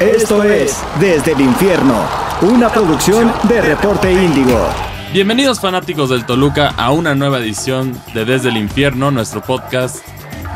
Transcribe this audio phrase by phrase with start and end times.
[0.00, 2.08] Esto es Desde el Infierno,
[2.42, 4.68] una producción de Reporte Índigo.
[5.12, 10.06] Bienvenidos fanáticos del Toluca a una nueva edición de Desde el Infierno, nuestro podcast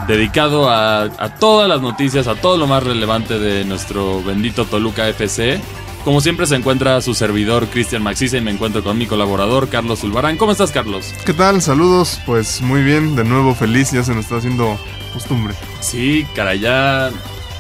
[0.07, 1.11] dedicado a,
[1.41, 5.61] todas las noticias, a todo lo más relevante de nuestro bendito Toluca FC.
[6.05, 10.03] Como siempre se encuentra su servidor Cristian Maxisa y me encuentro con mi colaborador Carlos
[10.03, 10.37] Zulbarán.
[10.37, 11.13] ¿Cómo estás Carlos?
[11.27, 11.61] ¿Qué tal?
[11.63, 14.79] Saludos, pues muy bien, de nuevo feliz, ya se nos está haciendo
[15.13, 15.55] costumbre.
[15.81, 17.11] Sí, cara, ya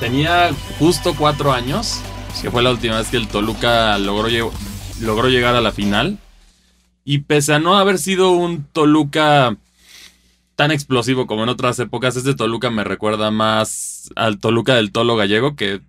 [0.02, 0.50] tenía
[0.80, 2.00] justo cuatro años,
[2.42, 4.26] que fue la última vez que el Toluca logró,
[5.00, 6.18] logró llegar a la final.
[7.04, 9.56] Y pese a no haber sido un Toluca
[10.56, 15.14] tan explosivo como en otras épocas, este Toluca me recuerda más al Toluca del Tolo
[15.14, 15.80] gallego, que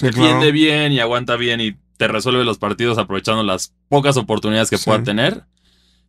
[0.00, 4.78] defiende bien y aguanta bien y te resuelve los partidos aprovechando las pocas oportunidades que
[4.78, 5.44] pueda tener.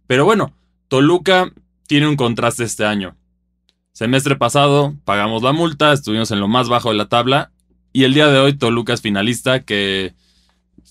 [0.08, 0.54] Pero bueno,
[0.88, 1.52] Toluca
[1.88, 3.18] tiene un contraste este año.
[4.00, 7.52] Semestre pasado pagamos la multa, estuvimos en lo más bajo de la tabla
[7.92, 10.14] y el día de hoy Toluca es finalista que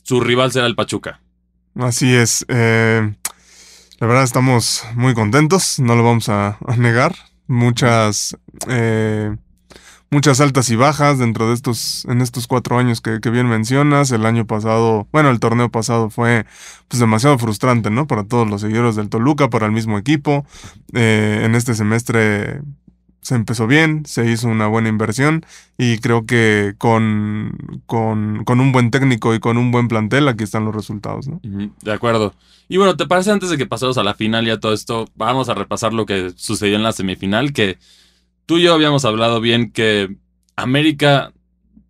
[0.02, 1.18] su rival será el Pachuca.
[1.74, 2.44] Así es.
[2.48, 3.14] Eh,
[3.98, 7.14] la verdad estamos muy contentos, no lo vamos a, negar.
[7.46, 8.36] Muchas,
[8.68, 9.34] eh,
[10.10, 14.10] muchas altas y bajas dentro de estos, en estos cuatro años que, bien mencionas.
[14.10, 16.44] El año pasado, bueno, el torneo pasado fue
[16.88, 18.06] pues demasiado frustrante, ¿no?
[18.06, 20.44] Para todos los seguidores del Toluca, para el mismo equipo.
[20.92, 22.60] Eh, en este semestre
[23.28, 25.44] se empezó bien, se hizo una buena inversión
[25.76, 30.64] y creo que con, con, un buen técnico y con un buen plantel aquí están
[30.64, 31.28] los resultados.
[31.28, 31.38] ¿no?
[31.42, 32.32] De acuerdo.
[32.70, 35.10] Y bueno, ¿te parece antes de que pasemos a la final y a todo esto,
[35.14, 37.52] vamos a repasar lo que sucedió en la semifinal?
[37.52, 37.76] Que
[38.46, 40.16] tú y yo habíamos hablado bien que
[40.56, 41.34] América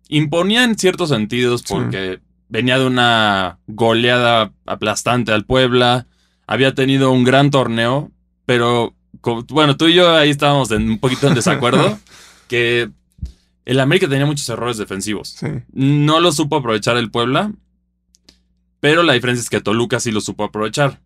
[0.09, 6.05] imponía en ciertos sentidos porque venía de una goleada aplastante al Puebla,
[6.47, 8.11] había tenido un gran torneo,
[8.45, 11.99] pero bueno, tú y yo ahí estábamos en un poquito en desacuerdo,
[12.47, 12.89] que
[13.65, 15.37] el América tenía muchos errores defensivos.
[15.71, 17.51] No lo supo aprovechar el Puebla,
[18.79, 21.01] pero la diferencia es que Toluca sí lo supo aprovechar.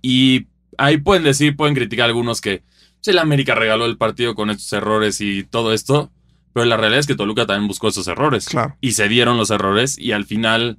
[0.00, 0.46] Y
[0.78, 2.62] ahí pueden decir, pueden criticar algunos que
[2.96, 6.10] pues, el América regaló el partido con estos errores y todo esto,
[6.52, 8.46] pero la realidad es que Toluca también buscó esos errores.
[8.80, 10.78] Y se dieron los errores y al final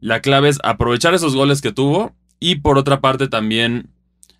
[0.00, 3.90] la clave es aprovechar esos goles que tuvo y por otra parte también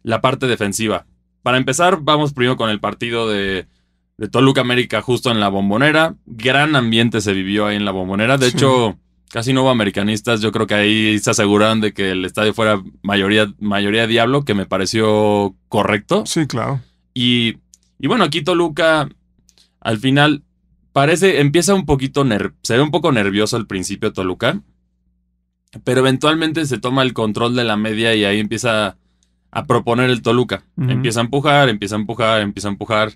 [0.03, 1.07] la parte defensiva.
[1.45, 3.67] Para empezar, vamos primero con el partido de,
[4.33, 6.15] Toluca América justo en la bombonera.
[6.25, 8.39] Gran ambiente se vivió ahí en la bombonera.
[8.39, 10.41] De hecho, casi no hubo americanistas.
[10.41, 14.55] Yo creo que ahí se aseguraron de que el estadio fuera mayoría, mayoría diablo, que
[14.55, 16.25] me pareció correcto.
[16.25, 16.81] Sí, claro.
[17.13, 17.59] Y,
[17.99, 19.11] y bueno, aquí Toluca,
[19.81, 20.45] al final,
[20.95, 22.25] parece, empieza un poquito,
[22.63, 24.63] se ve un poco nervioso al principio Toluca.
[25.85, 28.97] Pero eventualmente se toma el control de la media y ahí empieza
[29.55, 30.65] a proponer el Toluca.
[30.77, 33.13] Empieza a empujar, empieza a empujar, empieza a empujar.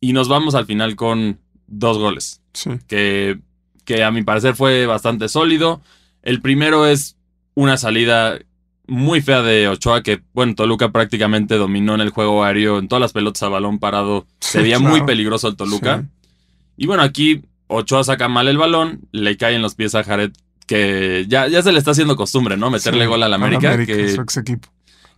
[0.00, 2.40] Y nos vamos al final con dos goles.
[2.86, 3.40] Que,
[3.84, 5.82] que a mi parecer fue bastante sólido.
[6.22, 7.16] El primero es
[7.54, 8.38] una salida
[8.86, 13.00] muy fea de Ochoa, que, bueno, Toluca prácticamente dominó en el juego aéreo, en todas
[13.00, 14.26] las pelotas a balón parado.
[14.38, 16.04] Se veía muy peligroso el Toluca.
[16.76, 20.30] Y bueno, aquí Ochoa saca mal el balón, le cae en los pies a Jared,
[20.68, 22.70] que ya, ya se le está haciendo costumbre, ¿no?
[22.70, 23.72] Meterle gol al América.
[23.72, 24.68] América que, ex equipo.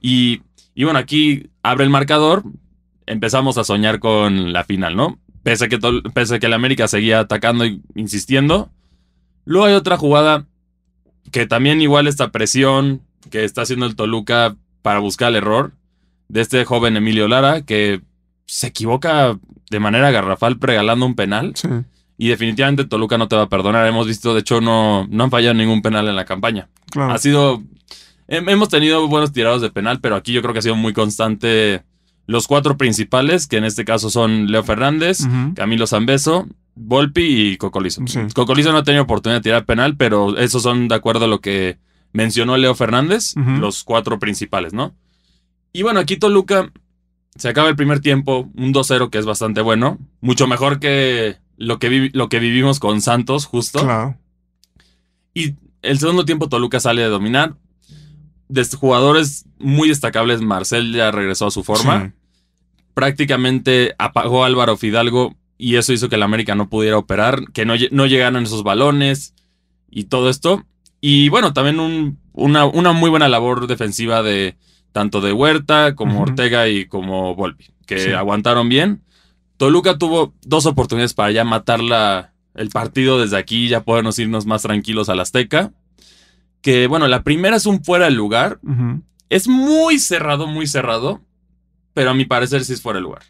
[0.08, 0.40] Y,
[0.84, 2.44] bueno, aquí abre el marcador,
[3.06, 5.18] empezamos a soñar con la final, ¿no?
[5.42, 5.80] Pese a que,
[6.14, 8.70] pese que el América seguía atacando e insistiendo.
[9.44, 10.46] Luego hay otra jugada
[11.32, 13.02] que también igual esta presión
[13.32, 15.72] que está haciendo el Toluca para buscar el error
[16.28, 18.00] de este joven Emilio Lara que
[18.46, 19.36] se equivoca
[19.70, 21.54] de manera garrafal regalando un penal.
[22.16, 23.88] Y definitivamente Toluca no te va a perdonar.
[23.88, 26.68] Hemos visto, de hecho, no, no han fallado ningún penal en la campaña.
[26.96, 27.64] Ha sido
[28.28, 31.84] Hemos tenido buenos tirados de penal, pero aquí yo creo que ha sido muy constante
[32.26, 35.20] los cuatro principales, que en este caso son Leo Fernández,
[35.54, 38.02] Camilo Zambeso, Volpi y Cocolizo.
[38.34, 41.40] Cocolizo no ha tenido oportunidad de tirar penal, pero esos son de acuerdo a lo
[41.40, 41.78] que
[42.12, 44.94] mencionó Leo Fernández, los cuatro principales, ¿no?
[45.72, 46.72] Y bueno, aquí Toluca
[47.36, 51.78] se acaba el primer tiempo, un 2-0 que es bastante bueno, mucho mejor que lo
[51.78, 53.80] que, lo que vivimos con Santos, justo.
[53.80, 54.16] Claro.
[55.34, 57.54] Y el segundo tiempo Toluca sale de dominar,
[58.48, 62.12] de jugadores muy destacables, Marcel ya regresó a su forma.
[62.94, 67.64] Prácticamente apagó a Álvaro Fidalgo y eso hizo que el América no pudiera operar, que
[67.64, 69.34] no, no llegaran esos balones
[69.90, 70.64] y todo esto.
[71.00, 74.56] Y bueno, también una, una, muy buena labor defensiva de
[74.92, 79.02] tanto de Huerta como Ortega y como Volpi, que aguantaron bien.
[79.58, 81.80] Toluca tuvo dos oportunidades para ya matar
[82.54, 85.72] el partido desde aquí, ya podernos irnos más tranquilos al Azteca
[86.66, 88.58] que, bueno, la primera es un fuera de lugar.
[89.28, 91.22] Es muy cerrado, muy cerrado.
[91.94, 93.22] Pero a mi parecer sí es fuera de lugar.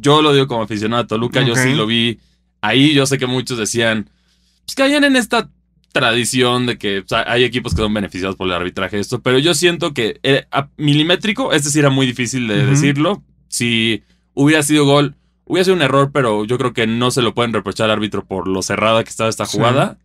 [0.00, 2.18] yo lo digo como aficionado a Toluca, yo sí lo vi
[2.62, 2.94] ahí.
[2.94, 4.08] Yo sé que muchos decían,
[4.64, 5.50] pues caían en esta
[5.92, 9.38] tradición de que o sea, hay equipos que son beneficiados por el arbitraje esto, pero
[9.38, 13.22] yo siento que eh, a- milimétrico, este sí era muy difícil de decirlo.
[13.48, 14.02] Si
[14.34, 15.14] hubiera sido gol,
[15.44, 18.24] hubiera sido un error, pero yo creo que no se lo pueden reprochar al árbitro
[18.24, 19.98] por lo cerrada que estaba esta Sí.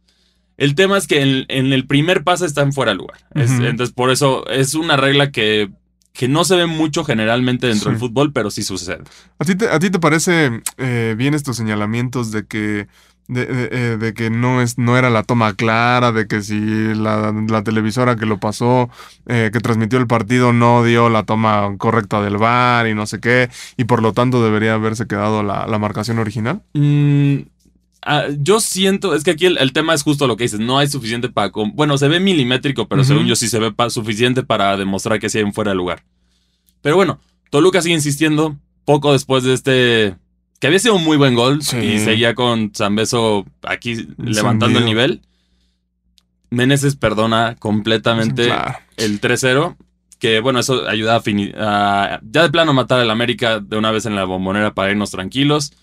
[0.58, 3.20] El tema es que en, en el primer pase están fuera de lugar.
[3.36, 5.70] Es- entonces, por eso es una regla que,
[6.14, 7.90] que no se ve mucho generalmente dentro Sí.
[7.92, 9.04] del fútbol, pero sí sucede.
[9.38, 12.88] ¿A ti te, a ti te parece eh, bien estos señalamientos de que
[13.30, 16.58] de, de- eh, de que no es no era la toma clara, de que si
[16.96, 18.90] la, la televisora que lo pasó,
[19.28, 23.20] eh, que transmitió el partido no dio la toma correcta del VAR y no sé
[23.20, 26.62] qué, y por lo tanto debería haberse quedado la, la marcación original?
[26.74, 27.40] Mm,
[28.04, 30.78] ah, yo siento, es que aquí el, el tema es justo lo que dices, no
[30.80, 31.52] hay suficiente para...
[31.74, 35.30] Bueno, se ve milimétrico, pero según yo sí se ve pa- suficiente para demostrar que
[35.30, 36.04] sí hay un fuera de lugar.
[36.82, 40.16] Pero bueno, Toluca sigue insistiendo, poco después de este...
[40.60, 41.78] Que había sido un muy buen gol Sí.
[41.78, 45.22] y seguía con Zambeso aquí levantando el nivel.
[46.50, 48.80] Meneses perdona completamente Claro.
[48.96, 49.76] el 3-0.
[50.20, 54.16] Que bueno, eso ayuda a ya de plano matar al América de una vez en
[54.16, 55.74] la bombonera para irnos tranquilos.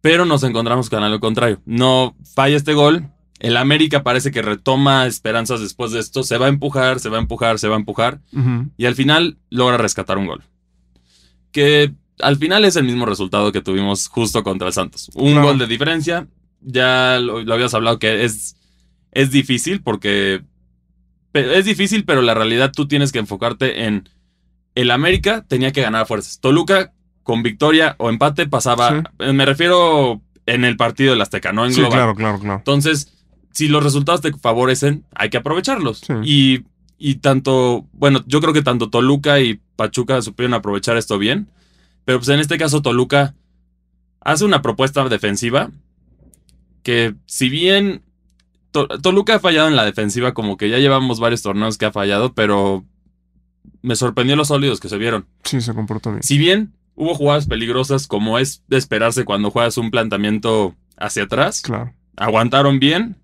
[0.00, 1.60] Pero nos encontramos con algo contrario.
[1.66, 3.08] No falla este gol.
[3.38, 6.22] El América parece que retoma esperanzas después de esto.
[6.22, 8.20] Se va a empujar, se va a empujar, se va a empujar.
[8.76, 10.42] Y al final logra rescatar un gol.
[11.52, 15.10] Que al final es el mismo resultado que tuvimos justo contra el Santos.
[15.14, 15.46] Un Claro.
[15.48, 16.28] gol de diferencia.
[16.60, 18.56] Ya lo, lo habías hablado que es,
[19.12, 20.42] es difícil porque...
[21.32, 24.08] Es difícil, pero la realidad tú tienes que enfocarte en...
[24.74, 26.40] El América tenía que ganar fuerzas.
[26.40, 26.92] Toluca
[27.30, 29.02] con victoria o empate pasaba...
[29.18, 29.32] Sí.
[29.32, 31.96] Me refiero en el partido del Azteca, no en Sí, global.
[31.98, 32.56] claro, claro, claro.
[32.58, 33.12] Entonces,
[33.52, 35.98] si los resultados te favorecen, hay que aprovecharlos.
[35.98, 36.12] Sí.
[36.24, 36.64] Y,
[36.98, 41.48] y tanto, bueno, yo creo que tanto Toluca y Pachuca supieron aprovechar esto bien.
[42.04, 43.34] Pero pues en este caso Toluca
[44.20, 45.70] hace una propuesta defensiva
[46.82, 48.02] que si bien
[48.72, 51.92] To- Toluca ha fallado en la defensiva, como que ya llevamos varios torneos que ha
[51.92, 52.84] fallado, pero
[53.82, 55.26] me sorprendió los sólidos que se vieron.
[55.44, 56.22] Sí, se comportó bien.
[56.22, 61.62] Si bien hubo jugadas peligrosas, como es de esperarse cuando juegas un planteamiento hacia atrás,
[61.62, 61.94] Claro.
[62.16, 63.16] aguantaron bien.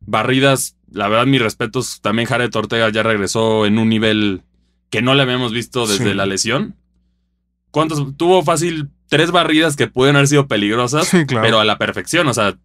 [0.00, 2.00] Barridas, la verdad, mis respetos.
[2.00, 4.42] También Jared Ortega ya regresó en un nivel
[4.90, 6.14] que no le habíamos visto desde Sí.
[6.14, 6.74] la lesión.
[7.70, 8.16] ¿Cuántos?
[8.16, 11.44] Tuvo fácil tres barridas que pueden haber sido peligrosas, Sí, claro.
[11.44, 12.26] pero a la perfección.
[12.28, 12.56] O sea,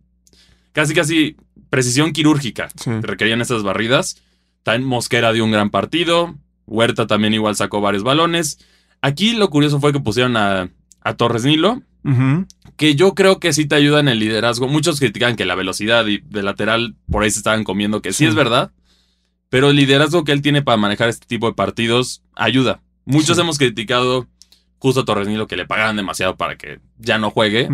[0.71, 1.35] casi, casi
[1.69, 2.89] precisión quirúrgica Sí.
[2.89, 4.21] que requerían esas barridas.
[4.63, 6.35] También Mosquera dio un gran partido.
[6.65, 8.57] Huerta también igual sacó varios balones.
[9.05, 10.69] Aquí lo curioso fue que pusieron a,
[11.01, 11.81] a Torres Nilo,
[12.75, 14.67] que yo creo que sí te ayuda en el liderazgo.
[14.67, 18.19] Muchos critican que la velocidad y de lateral por ahí se estaban comiendo, que sí,
[18.23, 18.25] Sí.
[18.25, 18.71] es verdad,
[19.49, 22.81] pero el liderazgo que él tiene para manejar este tipo de partidos ayuda.
[23.05, 23.41] Muchos Sí.
[23.41, 24.27] hemos criticado
[24.79, 27.69] justo a Torres Nilo que le pagaban demasiado para que ya no juegue,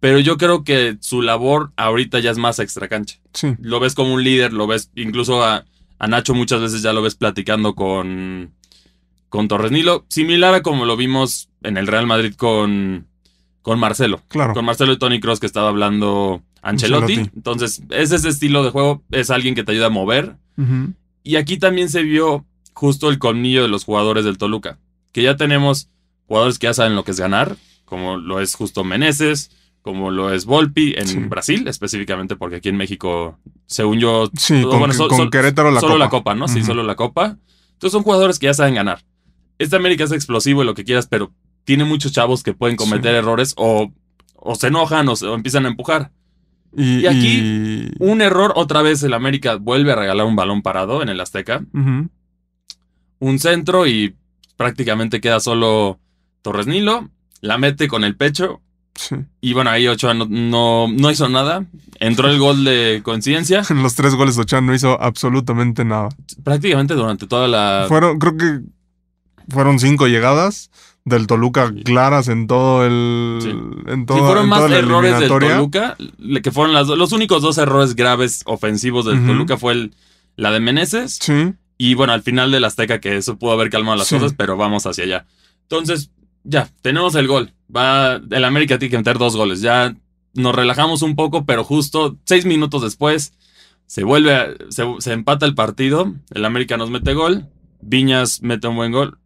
[0.00, 3.18] pero yo creo que su labor ahorita ya es más extra cancha.
[3.34, 3.54] Sí.
[3.60, 5.64] Lo ves como un líder, lo ves incluso a,
[5.98, 8.52] a Nacho muchas veces ya lo ves platicando con,
[9.32, 13.06] con Torres Nilo, similar a como lo vimos en el Real Madrid con,
[13.62, 14.52] con Marcelo Claro.
[14.52, 17.14] con Marcelo y Tony Cross que estaba hablando Ancelotti.
[17.14, 17.30] Ancelotti.
[17.34, 20.36] Entonces, es ese estilo de juego, es alguien que te ayuda a mover.
[21.24, 22.44] Y aquí también se vio
[22.74, 24.78] justo el colmillo de los jugadores del Toluca,
[25.12, 25.88] que ya tenemos
[26.28, 27.56] jugadores que ya saben lo que es ganar,
[27.86, 29.50] como lo es justo Meneses,
[29.80, 31.18] como lo es Volpi en Sí.
[31.20, 35.70] Brasil, específicamente porque aquí en México, según yo, Sí, todo- con, bueno, sol- con Querétaro
[35.70, 36.04] la solo copa.
[36.04, 36.48] la copa, ¿no?
[36.48, 37.38] Sí, solo la copa.
[37.72, 39.02] Entonces son jugadores que ya saben ganar.
[39.62, 41.32] Este América es explosivo y lo que quieras, pero
[41.64, 43.18] tiene muchos chavos que pueden cometer Sí.
[43.18, 43.92] errores o,
[44.34, 46.10] o se enojan o, se- o empiezan a empujar.
[46.76, 50.62] Y, Y aquí, y- Un error, otra vez el América vuelve a regalar un balón
[50.62, 51.62] parado en el Azteca.
[53.18, 54.16] Un centro y
[54.56, 56.00] prácticamente queda solo
[56.42, 57.08] Torres Nilo.
[57.40, 58.60] La mete con el pecho.
[58.94, 59.16] Sí.
[59.40, 61.64] Y bueno, ahí Ochoa no, no, no hizo nada.
[61.98, 63.62] Entró el gol de coincidencia.
[63.70, 66.08] En los tres goles Ochoa no hizo absolutamente nada.
[66.42, 67.86] Prácticamente durante toda la.
[67.88, 68.60] Fueron, creo que
[69.52, 70.70] fueron cinco llegadas
[71.04, 73.38] del Toluca claras en todo el.
[73.42, 73.48] Sí.
[73.90, 75.28] En Si toda, fueron en más errores del.
[75.28, 75.96] Toluca,
[76.42, 79.24] que fueron las, los únicos dos errores graves ofensivos del.
[79.26, 79.94] Toluca fue el,
[80.36, 81.52] la de Meneses Sí.
[81.78, 84.16] y bueno, al final del Azteca que eso pudo haber calmado las Sí.
[84.16, 85.26] cosas, pero vamos hacia allá.
[85.62, 86.10] Entonces,
[86.44, 87.52] ya, tenemos el gol.
[87.74, 89.60] Va, el América tiene que meter dos goles.
[89.60, 89.96] Ya
[90.34, 93.32] nos relajamos un poco, pero justo seis minutos después
[93.86, 96.14] se vuelve, a- se, se empata el partido.
[96.32, 97.48] El América nos mete gol.
[97.80, 99.18] Viñas mete un buen gol.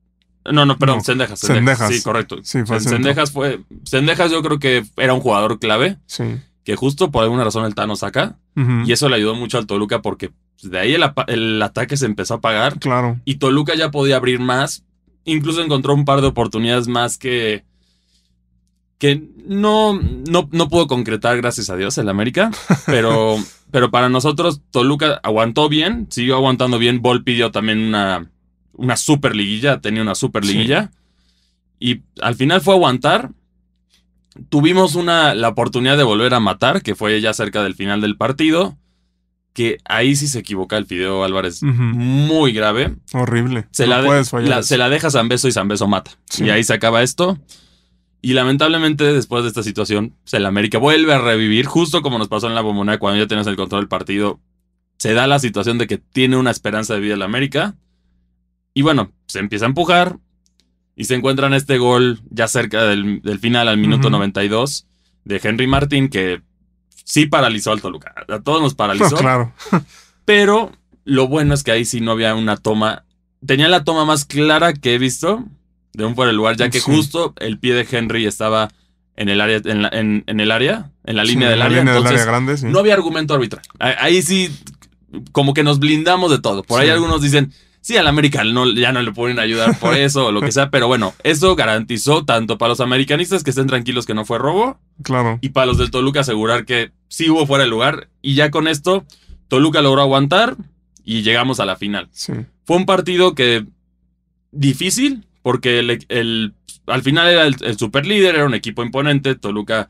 [0.53, 1.93] No, no, perdón, No, Sendejas, Cendejas.
[1.95, 2.37] Sí, correcto.
[2.43, 2.81] Sí, fue.
[2.81, 3.61] Sendejas fue.
[3.85, 6.25] Sendejas yo creo que era un jugador clave, Sí.
[6.65, 8.39] que justo por alguna razón el Tano saca.
[8.87, 10.31] Y eso le ayudó mucho al Toluca porque
[10.63, 13.21] de ahí el, el ataque se empezó a apagar Claro.
[13.27, 14.83] y Toluca ya podía abrir más.
[15.25, 17.65] Incluso encontró un par de oportunidades más que.
[18.99, 22.51] que no, no, no pudo concretar, gracias a Dios, el América.
[22.87, 23.37] Pero
[23.73, 27.03] pero para nosotros Toluca aguantó bien, siguió aguantando bien.
[27.03, 28.31] Volpi dio también una,
[28.77, 30.53] una super liguilla, tenía una super Sí.
[30.53, 30.91] liguilla.
[31.79, 33.31] Y al final fue aguantar.
[34.51, 38.17] Tuvimos una, la oportunidad de volver a matar, que fue ya cerca del final del
[38.17, 38.77] partido.
[39.55, 42.95] Que ahí sí se equivoca el Fideo Álvarez muy grave.
[43.15, 43.67] Horrible.
[43.71, 46.11] Se, no la, de- la- se la deja Zambeso y Zambeso mata.
[46.29, 46.45] Sí.
[46.45, 47.39] Y ahí se acaba esto.
[48.21, 52.29] Y lamentablemente, después de esta situación, pues, el América vuelve a revivir, justo como nos
[52.29, 54.41] pasó en la bombonera cuando ya tenías el control del partido.
[54.99, 57.77] Se da la situación de que tiene una esperanza de vida el América.
[58.77, 60.19] Y bueno, se empieza a empujar.
[60.97, 64.17] Y se encuentran este gol ya cerca del, del final, al minuto Ujú.
[64.19, 64.87] 92,
[65.25, 66.43] de Henry Martín, que
[67.05, 68.15] sí paralizó al Toluca.
[68.29, 69.17] A todos nos paralizó.
[69.17, 69.53] claro.
[70.27, 70.73] Pero
[71.05, 73.05] lo bueno es que ahí sí no había una toma.
[73.47, 75.45] Tenía la toma más clara que he visto
[75.95, 76.85] de un fuera de lugar, ya que Sí.
[76.93, 78.71] justo el pie de Henry estaba
[79.17, 81.65] en el área, en, la- en- en el área, en la Sí, línea del la
[81.67, 81.79] área.
[81.79, 82.67] línea del entonces, área grande, sí.
[82.67, 83.63] no había argumento arbitral.
[83.79, 84.51] Ahí sí,
[85.33, 86.63] como que nos blindamos de todo.
[86.63, 87.53] Por ahí algunos dicen,
[87.87, 90.71] sí, al América no, ya no le pueden ayudar por eso o lo que sea,
[90.71, 94.81] pero bueno, eso garantizó tanto para los americanistas que estén tranquilos que no fue robo,
[95.05, 95.39] Claro.
[95.41, 98.09] y para los del Toluca asegurar que sí hubo fuera de lugar.
[98.23, 99.05] Y ya con esto,
[99.47, 100.57] Toluca logró aguantar
[101.05, 102.09] y llegamos a la final.
[102.11, 102.33] Sí.
[102.65, 103.65] Fue un partido que
[104.51, 106.55] difícil, porque el, el-
[106.87, 109.35] al final era el, el super líder, era un equipo imponente.
[109.35, 109.89] Toluca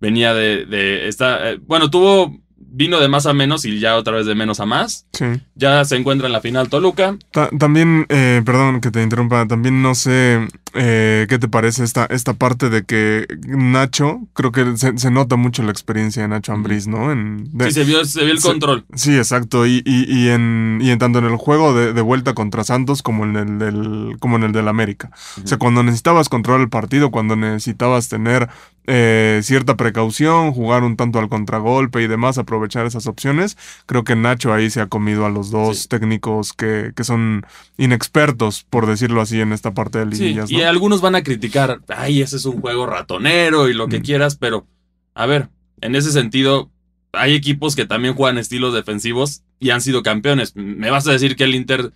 [0.00, 1.50] venía de, de esta.
[1.52, 2.38] eh, bueno, tuvo.
[2.70, 5.06] Vino de más a menos y ya otra vez de menos a más.
[5.12, 5.24] Sí.
[5.54, 7.16] Ya se encuentra en la final Toluca.
[7.32, 12.04] Ta- también, eh, perdón que te interrumpa, también no sé eh, qué te parece esta,
[12.06, 16.52] esta parte de que Nacho, creo que se, se nota mucho la experiencia de Nacho
[16.52, 17.10] Ambriz, ¿no?
[17.10, 18.48] En, de- Sí, se vio, se vio el Sí.
[18.48, 18.84] control.
[18.94, 19.66] Sí, exacto.
[19.66, 23.02] Y, y, y en, y en tanto en el juego de, de vuelta contra Santos
[23.02, 25.10] como en el del, como en el del América.
[25.42, 28.48] O sea, cuando necesitabas controlar el partido, cuando necesitabas tener
[28.90, 34.16] eh, cierta precaución, jugar un tanto al contragolpe y demás, aprovechar esas opciones, creo que
[34.16, 35.88] Nacho ahí se ha comido a los dos Sí.
[35.88, 37.44] técnicos que, que son
[37.76, 40.50] inexpertos, por decirlo así, en esta parte de Sí, liguillas.
[40.58, 40.68] Y ¿no?
[40.68, 44.02] algunos van a criticar, ay, ese es un juego ratonero y lo que Mm.
[44.02, 44.66] quieras, pero
[45.14, 45.48] a ver,
[45.80, 46.70] en ese sentido,
[47.12, 50.54] hay equipos que también juegan estilos defensivos y han sido campeones.
[50.56, 51.92] Me vas a decir que el Inter,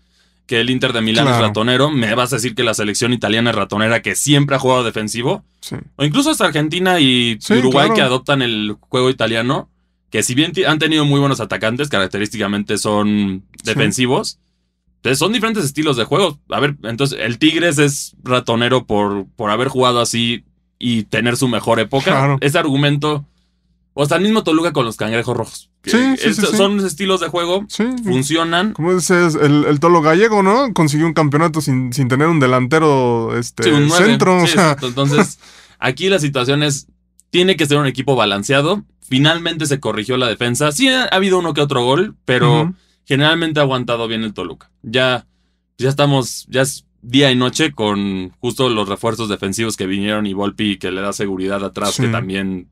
[0.47, 3.50] que el Inter de Milán es ratonero, me vas a decir que la selección italiana
[3.50, 5.76] es ratonera, que siempre ha jugado defensivo, Sí.
[5.97, 7.95] o incluso hasta Argentina y Sí, Uruguay claro.
[7.95, 9.69] que adoptan el juego italiano,
[10.11, 13.71] que si bien han tenido muy buenos atacantes, característicamente son Sí.
[15.02, 16.38] Entonces son diferentes estilos de juego.
[16.49, 20.44] A ver, entonces el Tigres es ratonero por, por haber jugado así
[20.78, 22.04] y tener su mejor época.
[22.12, 22.38] Claro.
[22.40, 23.25] Ese argumento,
[23.94, 25.71] o hasta el mismo Toluca con los cangrejos rojos.
[25.85, 26.47] Sí, sí, es- sí.
[26.56, 27.82] Son estilos de juego, Sí.
[28.04, 28.73] funcionan.
[28.75, 30.73] Como dices, el, el Tolo Gallego, ¿no?
[30.73, 34.38] Consiguió un campeonato sin, sin tener un delantero este, Sí, un centro.
[34.40, 34.76] Sí, o sea.
[34.80, 35.40] Entonces,
[35.80, 36.87] aquí la situación es,
[37.30, 38.85] tiene que ser un equipo balanceado.
[39.00, 40.71] Finalmente se corrigió la defensa.
[40.71, 42.73] Sí ha habido uno que otro gol, pero.
[43.04, 44.71] Generalmente ha aguantado bien el Toluca.
[44.82, 45.26] Ya,
[45.78, 50.35] ya estamos, ya es día y noche con justo los refuerzos defensivos que vinieron y
[50.35, 52.02] Volpi que le da seguridad atrás, Sí.
[52.02, 52.68] que también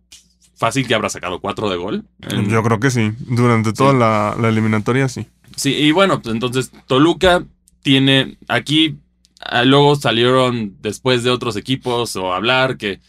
[0.57, 2.05] fácil que habrá sacado cuatro de gol.
[2.21, 3.13] En- Yo creo que sí.
[3.21, 3.99] Durante toda Sí.
[3.99, 5.27] la, la eliminatoria, sí.
[5.57, 7.45] Sí, y bueno, pues entonces Toluca
[7.83, 8.99] tiene aquí,
[9.41, 13.01] ah, luego salieron después de otros equipos o hablar que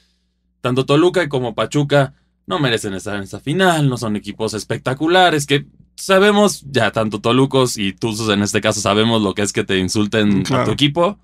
[0.62, 2.14] tanto Toluca como Pachuca
[2.48, 5.66] no merecen estar en esta final, no son equipos espectaculares, que
[6.02, 9.78] sabemos, ya tanto Tolucos y Tuzos en este caso sabemos lo que es que te
[9.78, 11.18] insulten a tu equipo.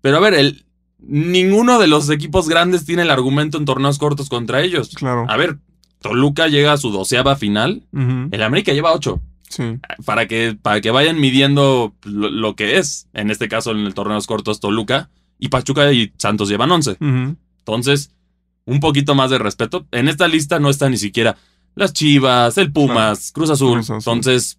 [0.00, 0.64] Pero a ver, el,
[1.00, 4.90] ninguno de los equipos grandes tiene el argumento en torneos cortos contra ellos.
[4.94, 5.24] Claro.
[5.28, 5.58] A ver,
[6.00, 7.82] Toluca llega a su doceava final,
[8.30, 9.62] el América lleva ocho Sí.
[10.04, 13.08] para que, para que vayan midiendo lo, lo que es.
[13.14, 16.90] En este caso, en el torneos cortos, Toluca y Pachuca y Santos llevan 11.
[17.00, 17.36] Ujú.
[17.60, 18.12] Entonces,
[18.66, 19.86] un poquito más de respeto.
[19.90, 21.36] En esta lista no está ni siquiera
[21.78, 23.74] las Chivas, el Pumas, Cruz, Azul.
[23.74, 23.96] Cruz Azul.
[23.98, 24.58] Entonces,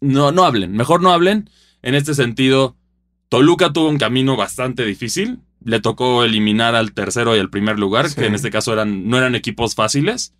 [0.00, 0.72] no, no hablen.
[0.72, 1.50] Mejor no hablen.
[1.82, 2.76] En este sentido,
[3.28, 5.40] Toluca tuvo un camino bastante difícil.
[5.62, 8.16] Le tocó eliminar al tercero y al primer lugar, Sí.
[8.16, 10.32] que en este caso eran, no eran equipos fáciles.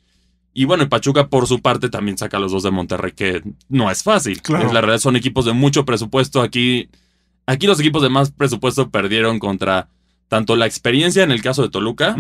[0.53, 3.91] Y bueno, Pachuca por su parte también saca a los dos de Monterrey, que no
[3.91, 4.41] es fácil.
[4.43, 4.67] Claro.
[4.67, 6.41] Es la realidad, son equipos de mucho presupuesto.
[6.43, 6.89] Aquí,
[7.47, 9.89] aquí los equipos de más presupuesto perdieron contra
[10.29, 12.17] tanto la experiencia en el caso de Toluca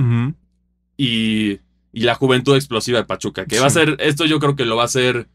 [0.96, 1.58] y,
[1.92, 3.46] y la juventud explosiva de Pachuca.
[3.46, 5.28] Que va a ser, esto yo creo que lo va a ser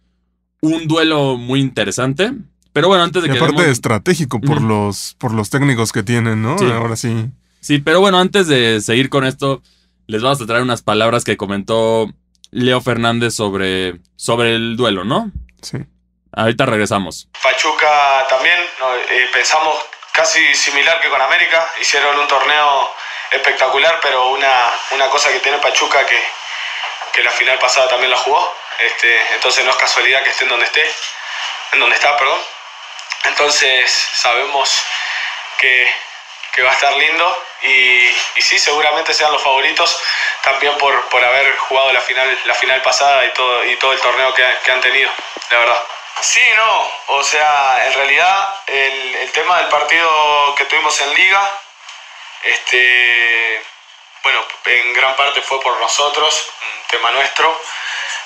[0.61, 2.31] un duelo muy interesante.
[2.73, 6.03] Pero bueno, antes de Y que aparte demos- estratégico por los por los técnicos que
[6.03, 6.57] tienen, ¿no?
[6.57, 6.65] Sí.
[6.65, 7.27] Ahora sí.
[7.61, 9.61] Sí, pero bueno, antes de seguir con esto,
[10.07, 12.11] les vamos a traer unas palabras que comentó
[12.51, 15.31] Leo Fernández sobre, sobre el duelo, ¿no?
[15.61, 15.77] Sí.
[16.31, 17.27] Ahorita regresamos.
[17.41, 17.87] Pachuca
[18.29, 18.93] también, ¿no?
[18.95, 19.73] Eh, pensamos
[20.13, 22.89] casi similar que con América, hicieron un torneo
[23.31, 24.51] espectacular, pero una,
[24.93, 26.17] una cosa que tiene Pachuca que,
[27.15, 30.49] que la final pasada también la jugó, Este, entonces no es casualidad que esté en
[30.49, 30.85] donde esté,
[31.71, 32.41] en donde está, perdón.
[33.23, 34.83] Entonces sabemos
[35.57, 35.95] que,
[36.51, 39.97] que va a estar lindo y, y, sí, seguramente sean los favoritos
[40.43, 44.01] también por, por haber jugado la final, la final pasada y todo, y todo el
[44.01, 45.09] torneo que, que han tenido,
[45.51, 45.83] la verdad.
[46.21, 51.59] Sí, no, o sea, en realidad el, el tema del partido que tuvimos en liga,
[52.43, 53.63] este,
[54.25, 57.61] bueno, en gran parte fue por nosotros, un tema nuestro.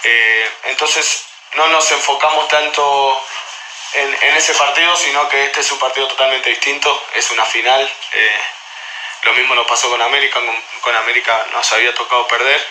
[0.03, 1.25] Eh, entonces
[1.55, 3.21] no nos enfocamos tanto
[3.91, 7.81] en, ese partido, sino que este es un partido totalmente distinto, es una final.
[8.13, 8.41] Eh,
[9.23, 10.39] lo mismo nos pasó con América,
[10.79, 12.65] con, América nos había tocado perder.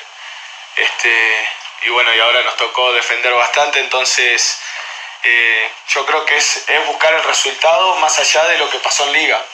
[0.77, 1.51] Este,
[1.83, 4.59] y bueno, y ahora nos tocó defender bastante, entonces
[5.23, 9.05] eh, yo creo que es, es, buscar el resultado más allá de lo que pasó
[9.05, 9.45] en liga.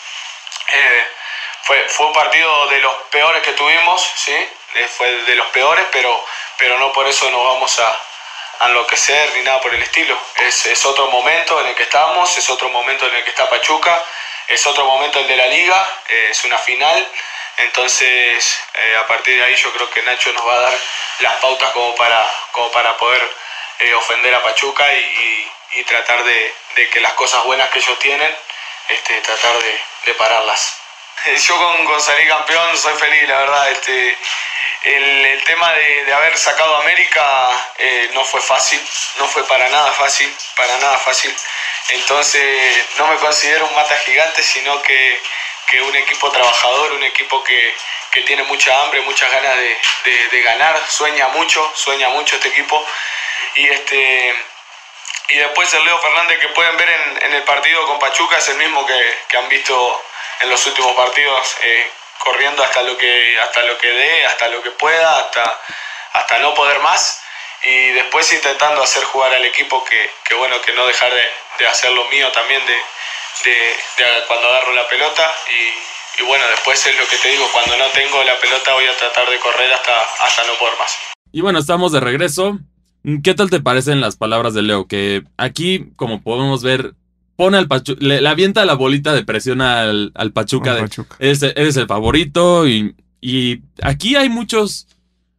[1.64, 4.34] Fue, fue un partido de los peores que tuvimos, ¿sí?
[4.74, 6.24] Eh, fue de los peores, pero,
[6.58, 8.00] pero no por eso nos vamos a,
[8.60, 10.18] a enloquecer ni nada por el estilo.
[10.36, 13.48] Es, es, otro momento en el que estamos, es otro momento en el que está
[13.48, 14.04] Pachuca,
[14.48, 17.08] es otro momento el de la liga, eh, es una final.
[17.56, 20.78] Entonces, eh, a partir de ahí yo creo que Nacho nos va a dar
[21.20, 23.44] las pautas como para, como para poder
[23.96, 27.98] ofender a Pachuca y, y, y tratar de, de, que las cosas buenas que ellos
[27.98, 28.36] tienen,
[28.88, 30.83] este, tratar de, de pararlas.
[31.46, 33.70] Yo con, con, campeón soy feliz, la verdad.
[33.70, 34.18] Este,
[34.82, 38.80] el, el tema de, de, haber sacado América eh, no fue fácil,
[39.18, 41.34] no fue para nada fácil, para nada fácil.
[41.88, 45.20] Entonces no me considero un mata gigante, sino que,
[45.66, 47.74] que un equipo trabajador, un equipo que,
[48.10, 52.48] que tiene mucha hambre, muchas ganas de, de, de, ganar, sueña mucho, sueña mucho este
[52.48, 52.86] equipo.
[53.54, 54.34] Y este
[55.28, 58.48] y después el Leo Fernández que pueden ver en, en el partido con Pachuca es
[58.50, 60.02] el mismo que, que han visto
[60.40, 61.86] en los últimos partidos, eh,
[62.18, 65.60] corriendo hasta lo que hasta lo que dé, hasta lo que pueda, hasta,
[66.12, 67.20] hasta no poder más.
[67.62, 71.24] Y después intentando hacer jugar al equipo que, que bueno, que no dejar de,
[71.58, 72.76] de hacer lo mío también de,
[73.44, 73.56] de,
[73.96, 75.32] de cuando agarro la pelota.
[75.50, 78.86] Y, y, bueno, después es lo que te digo, cuando no tengo la pelota voy
[78.86, 80.98] a tratar de correr hasta, hasta no poder más.
[81.32, 82.58] Y bueno, estamos de regreso.
[83.22, 84.86] ¿Qué tal te parecen las palabras de Leo?
[84.86, 86.92] Que aquí, como podemos ver,
[87.36, 90.70] pone al Pachuca, le, le, avienta la bolita de presión al, al Pachuca.
[90.72, 91.16] Al de, Pachuca.
[91.18, 94.86] Eres, eres, el favorito y, y aquí hay muchos,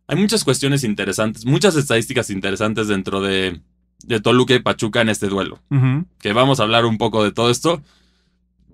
[0.07, 3.61] hay muchas cuestiones interesantes, muchas estadísticas interesantes dentro de,
[4.05, 5.59] de Toluca y Pachuca en este duelo.
[5.69, 6.05] Uh -huh.
[6.19, 7.81] Que vamos a hablar un poco de todo esto.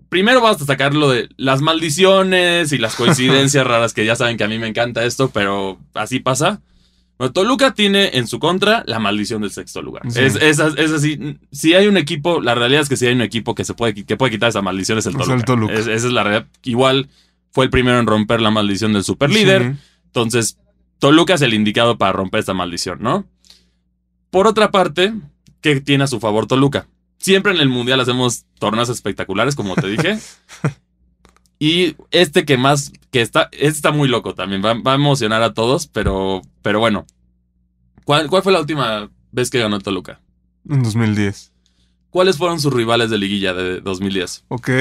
[0.09, 4.37] Primero vamos a sacar lo de las maldiciones y las coincidencias raras, que ya saben
[4.37, 6.61] que a mí me encanta esto, pero así pasa.
[7.21, 10.01] Bueno, Toluca tiene en su contra la maldición del sexto lugar.
[10.11, 10.21] Sí.
[10.21, 11.37] Es, es, es, así.
[11.51, 13.93] Si hay un equipo, la realidad es que si hay un equipo que se puede,
[13.93, 15.35] que puede quitar esa maldición es el Toluca.
[15.35, 15.73] Es el Toluca.
[15.75, 16.47] esa es la realidad.
[16.63, 17.09] Igual
[17.51, 19.75] fue el primero en romper la maldición del superlíder.
[19.75, 19.79] Sí.
[20.07, 20.57] Entonces,
[20.97, 23.27] Toluca es el indicado para romper esta maldición, ¿no?
[24.31, 25.13] Por otra parte,
[25.61, 26.87] ¿qué tiene a su favor Toluca?
[27.19, 30.17] Siempre en el Mundial hacemos torneos espectaculares, como te dije.
[31.63, 35.43] y este que más, que está, este está muy loco también, va, va, a emocionar
[35.43, 37.05] a todos, pero, pero bueno.
[38.03, 40.19] ¿Cuál, ¿Cuál fue la última vez que ganó Toluca?
[40.67, 41.51] En 2010.
[42.09, 44.45] ¿Cuáles fueron sus rivales de liguilla de 2010?
[44.47, 44.71] Ok,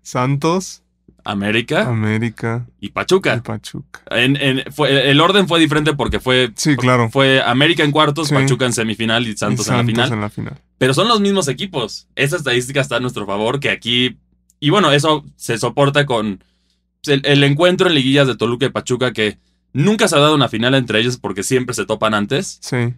[0.00, 0.82] Santos.
[1.24, 1.88] América.
[1.88, 2.66] América.
[2.80, 3.34] Y Pachuca.
[3.36, 4.00] Y Pachuca.
[4.10, 6.52] En, en, fue, el orden fue diferente porque fue.
[6.56, 7.10] Sí, claro.
[7.10, 8.34] Fue América en cuartos, sí.
[8.34, 10.58] Pachuca en semifinal y Santos, y Santos en, la en la final.
[10.78, 12.08] Pero son los mismos equipos.
[12.16, 14.16] Esa estadística está a nuestro favor, que aquí.
[14.60, 16.42] Y bueno, eso se soporta con
[17.06, 19.38] el, el encuentro en liguillas de Toluca y Pachuca, que
[19.72, 22.58] nunca se ha dado una final entre ellos porque siempre se topan antes.
[22.62, 22.94] Sí.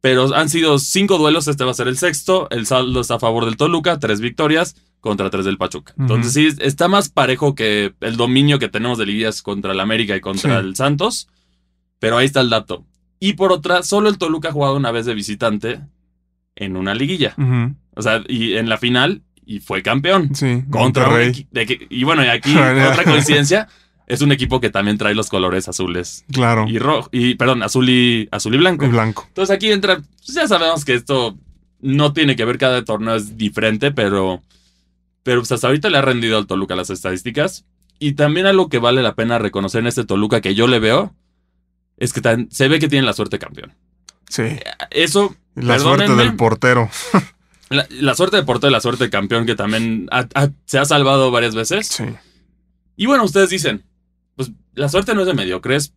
[0.00, 2.48] Pero han sido cinco duelos, este va a ser el sexto.
[2.50, 5.92] El saldo está a favor del Toluca, tres victorias contra tres del Pachuca.
[5.96, 6.02] Uh -huh.
[6.02, 10.14] Entonces sí, está más parejo que el dominio que tenemos de liguillas contra el América
[10.14, 10.66] y contra sí.
[10.66, 11.28] el Santos.
[11.98, 12.84] Pero ahí está el dato.
[13.18, 15.80] Y por otra, solo el Toluca ha jugado una vez de visitante
[16.54, 17.34] en una liguilla.
[17.36, 17.74] Uh -huh.
[17.96, 20.34] O sea, y en la final, y fue campeón.
[20.34, 20.62] Sí.
[20.70, 23.66] Contra de, Y bueno, y aquí otra coincidencia.
[24.06, 26.24] Es un equipo que también trae los colores azules.
[26.30, 26.66] Claro.
[26.68, 27.08] Y rojo.
[27.12, 28.84] Y, perdón, azul y, azul y blanco.
[28.84, 29.24] Y blanco.
[29.28, 29.96] Entonces aquí entra.
[29.96, 31.36] Pues ya sabemos que esto
[31.80, 34.42] no tiene que ver, cada torneo es diferente, pero
[35.22, 37.64] pero pues hasta ahorita le ha rendido al Toluca las estadísticas.
[37.98, 41.14] Y también algo que vale la pena reconocer en este Toluca que yo le veo
[41.96, 43.74] es que tan, se ve que tiene la suerte campeón.
[44.28, 44.44] Sí.
[44.90, 45.34] Eso.
[45.54, 46.90] La suerte del portero.
[47.70, 50.78] la, la, suerte de portero y la suerte de campeón que también ha, ha, se
[50.78, 51.86] ha salvado varias veces.
[51.88, 52.04] Sí.
[52.96, 53.84] Y bueno, ustedes dicen,
[54.36, 55.94] pues la suerte no es de mediocres.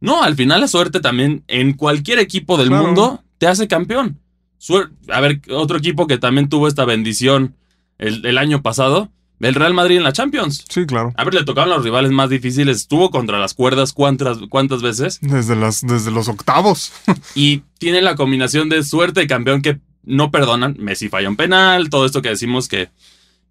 [0.00, 2.84] No, al final la suerte también en cualquier equipo del claro.
[2.84, 4.20] mundo te hace campeón.
[4.58, 7.54] Suer a ver, otro equipo que también tuvo esta bendición
[7.98, 10.64] el, el, año pasado, el Real Madrid en la Champions.
[10.68, 11.12] Sí, claro.
[11.16, 12.78] A ver, le tocaron los rivales más difíciles.
[12.78, 15.18] Estuvo contra las cuerdas cuántas, cuántas veces.
[15.20, 16.92] Desde, las, desde los octavos.
[17.34, 20.76] y tiene la combinación de suerte de campeón que no perdonan.
[20.78, 22.88] Messi falla un penal, todo esto que decimos que,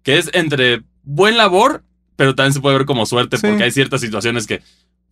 [0.02, 1.82] que es entre buen labor,
[2.16, 3.46] pero también se puede ver como suerte Sí.
[3.46, 4.62] porque hay ciertas situaciones que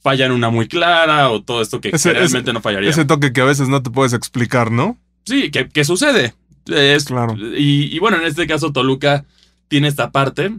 [0.03, 2.91] fallan una muy clara o todo esto que Ese- realmente no fallaría.
[2.91, 4.99] Ese toque que a veces no te puedes explicar, ¿no?
[5.25, 6.35] Sí, que, que sucede.
[6.67, 7.37] Es, Claro.
[7.57, 9.25] Y, y bueno, en este caso Toluca
[9.69, 10.53] tiene esta parte.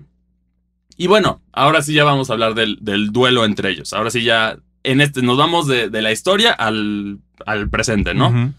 [0.97, 3.91] Y bueno, ahora sí ya vamos a hablar del, del duelo entre ellos.
[3.93, 8.53] Ahora sí ya en este nos vamos de, de la historia al, al presente, ¿no?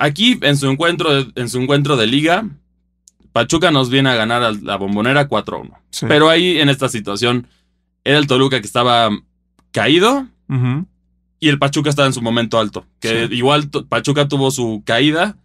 [0.00, 2.48] Aquí en su encuentro de, en su encuentro de liga,
[3.32, 5.70] Pachuca nos viene a ganar a la bombonera 4-1.
[5.90, 6.06] Sí.
[6.08, 7.46] Pero ahí en esta situación
[8.04, 9.10] era el Toluca que estaba
[9.72, 10.26] caído
[11.40, 12.86] y el Pachuca estaba en su momento alto.
[13.00, 13.34] Que Sí.
[13.34, 15.36] igual Pachuca tuvo su caída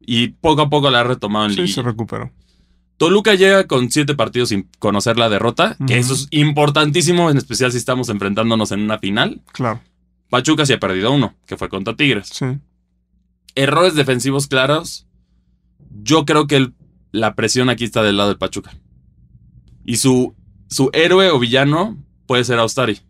[0.00, 1.74] y poco a poco la ha retomado en Sí, liga.
[1.74, 2.30] se recuperó.
[2.96, 7.70] Toluca llega con siete partidos sin conocer la derrota, que eso es importantísimo, en especial
[7.70, 9.42] si estamos enfrentándonos en una final.
[9.52, 9.80] Claro.
[10.30, 12.28] Pachuca sí ha perdido uno, que fue contra Tigres.
[12.32, 12.46] Sí.
[13.56, 15.06] Errores defensivos claros.
[16.02, 16.74] Yo creo que el-
[17.10, 18.76] la presión aquí está del lado del Pachuca.
[19.84, 20.34] Y su,
[20.68, 23.00] su héroe o villano puede ser Austari.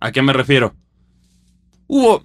[0.00, 0.74] ¿A qué me refiero?
[1.86, 2.24] Hubo,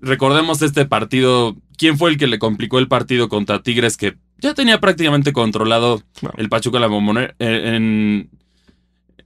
[0.00, 4.54] recordemos este partido, ¿quién fue el que le complicó el partido contra Tigres que ya
[4.54, 6.34] tenía prácticamente controlado Claro.
[6.38, 8.30] el Pachuca la bombonera en,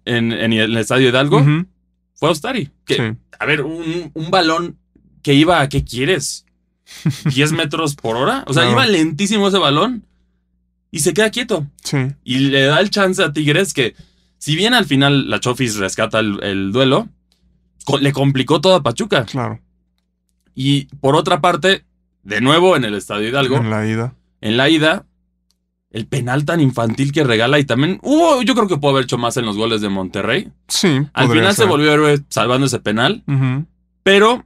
[0.04, 1.44] en, en el Estadio Hidalgo?
[2.14, 2.70] Fue Austari.
[2.84, 3.02] Que, Sí.
[3.38, 4.78] A ver, un, un balón
[5.22, 6.46] que iba a ¿qué quieres?
[7.04, 8.44] ¿10 metros por hora?
[8.46, 10.04] O sea, iba lentísimo ese balón
[10.90, 11.66] y se queda quieto.
[11.84, 11.98] Sí.
[12.24, 13.94] Y le da el chance a Tigres que,
[14.38, 17.08] si bien al final la Chofis rescata el, el duelo,
[17.84, 19.24] co- le complicó todo a Pachuca.
[19.24, 19.60] Claro.
[20.54, 21.84] Y por otra parte,
[22.22, 24.14] de nuevo en el Estadio Hidalgo, En la ida.
[24.40, 25.06] en la ida,
[25.90, 29.18] el penal tan infantil que regala y también hubo, yo creo que pudo haber hecho
[29.18, 30.50] más en los goles de Monterrey.
[30.68, 31.00] Sí.
[31.14, 33.22] Al final se volvió héroe salvando ese penal,
[34.02, 34.44] pero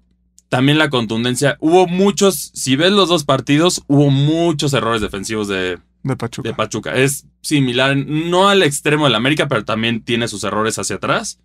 [0.49, 1.57] también la contundencia.
[1.61, 6.49] Hubo muchos, si ves los dos partidos, hubo muchos errores defensivos de, De Pachuca.
[6.49, 6.95] de Pachuca.
[6.95, 11.41] Es similar, no al extremo del América, pero también tiene sus errores hacia atrás,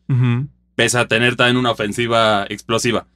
[0.76, 3.08] pese a tener también una ofensiva explosiva.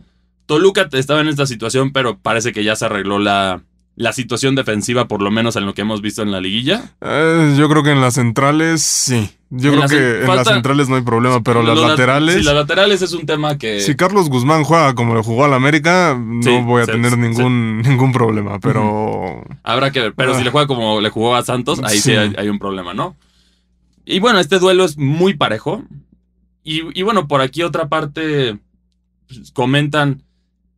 [0.45, 3.63] Toluca estaba en esta situación, pero parece que ya se arregló la,
[3.97, 6.91] la situación defensiva, por lo menos en lo que hemos visto en la liguilla.
[7.01, 9.29] Eh, yo creo que en las centrales sí.
[9.51, 12.35] Yo En creo que en falta- las centrales no hay problema, pero las laterales.
[12.35, 13.79] Sí, las laterales es un tema que...
[13.79, 17.17] Si Carlos Guzmán juega como le jugó al América, no voy a se- tener se-
[17.17, 20.37] ningún, ningún problema, pero Habrá que ver, pero Ah.
[20.37, 22.15] si le juega como le jugó a Santos, ahí sí, Sí.
[22.17, 23.15] hay, hay un problema, ¿no?
[24.03, 25.83] Y bueno, este duelo es muy parejo.
[26.63, 28.57] Y, y bueno, por aquí otra parte
[29.27, 30.23] pues, comentan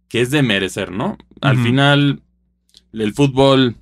[0.07, 1.17] que es de merecer, ¿no?
[1.41, 2.21] Al final,
[2.93, 3.75] el fútbol,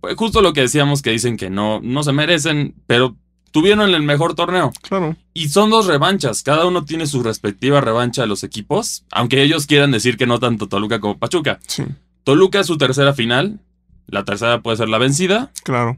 [0.00, 3.16] pues, justo lo que decíamos que dicen que no, no se merecen, pero
[3.50, 4.72] tuvieron el mejor torneo.
[4.82, 5.16] claro.
[5.34, 9.66] Y son dos revanchas, cada uno tiene su respectiva revancha de los equipos, aunque ellos
[9.66, 11.58] quieran decir que no tanto Toluca como Pachuca.
[11.66, 11.84] Sí,
[12.24, 13.60] Toluca es su tercera final.
[14.08, 15.50] La tercera puede ser la vencida.
[15.64, 15.96] claro.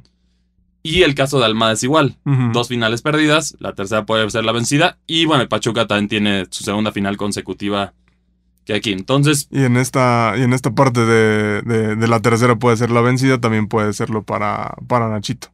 [0.80, 2.16] Y el caso de Almada es igual.
[2.52, 3.56] Dos finales perdidas.
[3.58, 4.96] La tercera puede ser la vencida.
[5.06, 7.92] Y bueno, el Pachuca también tiene su segunda final consecutiva
[8.68, 8.92] que aquí.
[8.92, 12.90] Entonces, Y en esta, y en esta parte de, de- de la tercera puede ser
[12.90, 15.48] la vencida, también puede serlo para, para Nachito.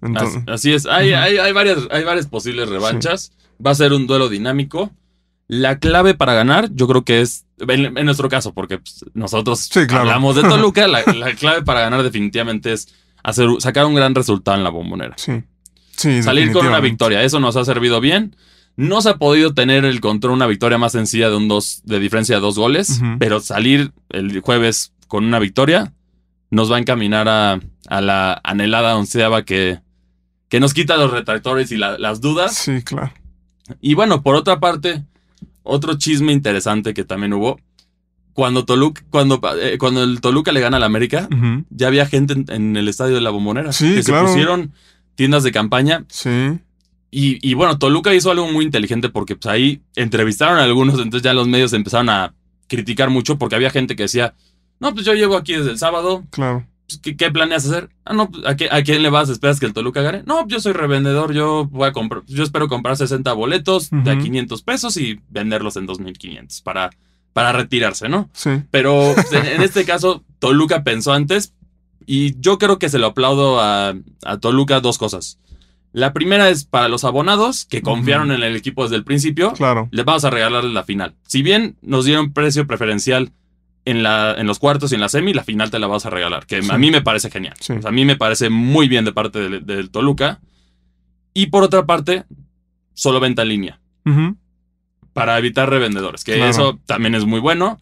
[0.00, 0.86] Entonces, así, así es.
[0.86, 3.32] Hay, hay, hay varias, hay varias posibles revanchas.
[3.64, 4.90] Va a ser un duelo dinámico.
[5.48, 9.58] La clave para ganar, yo creo que es, en, en nuestro caso, porque pues, nosotros
[9.70, 10.02] Sí, claro.
[10.04, 12.88] hablamos de Toluca, la, la clave para ganar definitivamente es
[13.22, 15.14] hacer, sacar un gran resultado en la bombonera.
[15.18, 15.42] sí.
[15.94, 17.22] Sí, salir con una victoria.
[17.22, 18.34] Eso nos ha servido bien.
[18.76, 22.00] No se ha podido tener el control, una victoria más sencilla de un dos, de
[22.00, 25.92] diferencia de dos goles, pero salir el jueves con una victoria
[26.50, 29.80] nos va a encaminar a, a la anhelada onceava que,
[30.48, 32.54] que nos quita los retractores y la- las dudas.
[32.56, 33.12] Sí, claro.
[33.80, 35.02] Y bueno, por otra parte,
[35.62, 37.60] otro chisme interesante que también hubo.
[38.34, 41.28] Cuando Toluca, cuando, eh, cuando el Toluca le gana al América,
[41.68, 43.72] ya había gente en, en el estadio de la bombonera.
[43.74, 44.26] Sí, que claro.
[44.26, 44.72] se pusieron
[45.14, 46.58] tiendas de campaña Sí,
[47.12, 51.22] y, y bueno, Toluca hizo algo muy inteligente porque pues ahí entrevistaron a algunos, entonces
[51.22, 52.34] ya los medios empezaron a
[52.66, 54.34] criticar mucho porque había gente que decía,
[54.80, 56.66] no, pues yo llevo aquí desde el sábado, claro.
[56.88, 57.90] pues, ¿qué, qué planeas hacer?
[58.06, 59.28] Ah, no, pues, ¿a, qué- ¿a quién le vas?
[59.28, 60.22] ¿Esperas que el Toluca gane?
[60.26, 64.14] No, yo soy revendedor, yo voy a comprar, yo espero comprar 60 boletos de a
[64.14, 64.22] Ujú.
[64.24, 66.90] 500 pesos y venderlos en 2500 para,
[67.34, 68.30] para retirarse, ¿no?
[68.32, 71.52] Sí, Pero pues, en en este caso, Toluca pensó antes
[72.06, 73.94] y yo creo que se lo aplaudo a,
[74.24, 75.38] a Toluca dos cosas.
[75.92, 79.88] La primera es para los abonados que confiaron en el equipo desde el principio, claro.
[79.90, 81.14] les vamos a regalarles la final.
[81.26, 83.30] Si bien nos dieron precio preferencial
[83.84, 86.10] en, la, en los cuartos y en la semi, la final te la vas a
[86.10, 86.70] regalar, que Sí.
[86.70, 87.54] a mí me parece genial.
[87.60, 87.74] Sí.
[87.74, 90.40] O sea, a mí me parece muy bien de parte del, del Toluca.
[91.34, 92.24] Y por otra parte,
[92.94, 93.80] solo venta en línea.
[95.12, 96.50] Para evitar revendedores, que Claro.
[96.50, 97.78] eso también es muy bueno.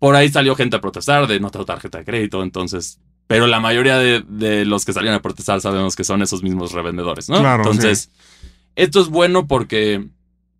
[0.00, 2.98] Por ahí salió gente a protestar de no tengo tarjeta de crédito, entonces.
[3.32, 6.72] Pero la mayoría de, de los que salían a protestar sabemos que son esos mismos
[6.72, 7.38] revendedores, ¿no?
[7.40, 8.10] Claro, entonces,
[8.76, 10.06] esto es bueno porque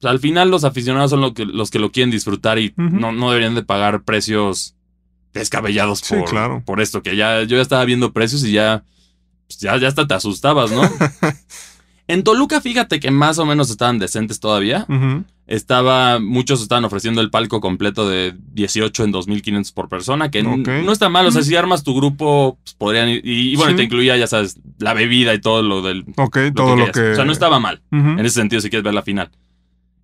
[0.00, 3.12] pues, al final los aficionados son lo que, los que lo quieren disfrutar y no,
[3.12, 4.74] no deberían de pagar precios
[5.32, 6.62] descabellados Sí, por, claro.
[6.66, 8.84] por esto, que ya yo ya estaba viendo precios y ya,
[9.46, 10.82] pues, ya, ya hasta te asustabas, ¿no?
[12.08, 14.86] en Toluca, fíjate que más o menos estaban decentes todavía.
[15.46, 20.92] Estaba, muchos estaban ofreciendo el palco completo de 18 en 2.500 por persona, que no
[20.92, 21.26] está mal.
[21.26, 23.20] O sea, si armas tu grupo, pues, podrían ir.
[23.26, 23.76] Y, y bueno, Sí.
[23.78, 26.04] te incluía, ya sabes, la bebida y todo lo del.
[26.16, 26.92] Ok, lo todo lo querías.
[26.96, 27.10] que.
[27.12, 27.82] O sea, no estaba mal.
[27.90, 29.30] En ese sentido, si quieres ver la final.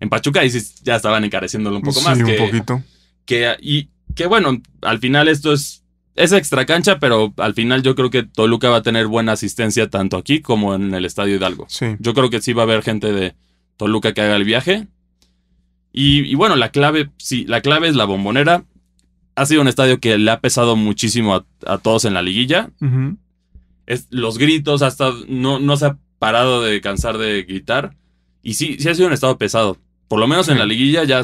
[0.01, 2.17] En Pachuca, ahí sí ya estaban encareciéndolo un poco sí, más.
[2.19, 2.83] un que, poquito.
[3.25, 5.77] que- y que bueno, al final esto es.
[6.15, 9.89] Es extra cancha, pero al final yo creo que Toluca va a tener buena asistencia
[9.89, 11.65] tanto aquí como en el Estadio Hidalgo.
[11.69, 11.85] Sí.
[11.99, 13.35] Yo creo que sí va a haber gente de
[13.77, 14.87] Toluca que haga el viaje.
[15.91, 18.63] Y, y bueno, la clave, sí, la clave es la bombonera.
[19.35, 22.69] Ha sido un estadio que le ha pesado muchísimo a, a todos en la liguilla.
[23.85, 27.95] Es, los gritos, hasta no, no se ha parado de cansar de gritar.
[28.43, 29.77] Y sí, sí ha sido un estado pesado.
[30.07, 31.21] Por lo menos en la liguilla ya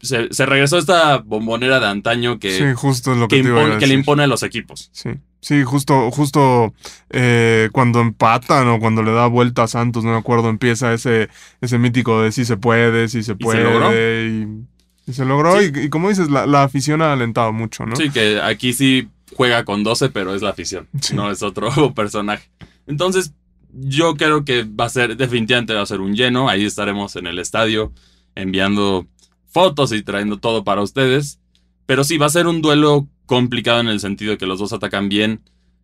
[0.00, 3.86] se, se regresó esta bombonera de antaño que, sí, justo es lo que, que, impone-
[3.86, 4.90] le impone a los equipos.
[4.92, 5.10] Sí,
[5.40, 6.72] sí, justo, justo
[7.10, 11.28] eh, cuando empatan o cuando le da vuelta a Santos, no me acuerdo, empieza ese,
[11.60, 13.64] ese mítico de si se puede, si se puede.
[13.64, 13.92] logró?
[13.92, 14.64] Y,
[15.06, 15.60] y se logró.
[15.60, 15.72] Sí.
[15.74, 17.96] Y, y como dices, la, la afición ha alentado mucho, ¿no?
[17.96, 22.50] Sí, que aquí sí juega con 12, pero es la afición, no es otro personaje.
[22.86, 23.32] Entonces,
[23.72, 26.48] yo creo que va a ser, definitivamente va a ser un lleno.
[26.48, 27.92] Ahí estaremos en el estadio
[28.34, 29.06] enviando
[29.46, 31.38] fotos y trayendo todo para ustedes.
[31.86, 34.72] Pero sí, va a ser un duelo complicado en el sentido de que los dos
[34.72, 35.42] atacan bien.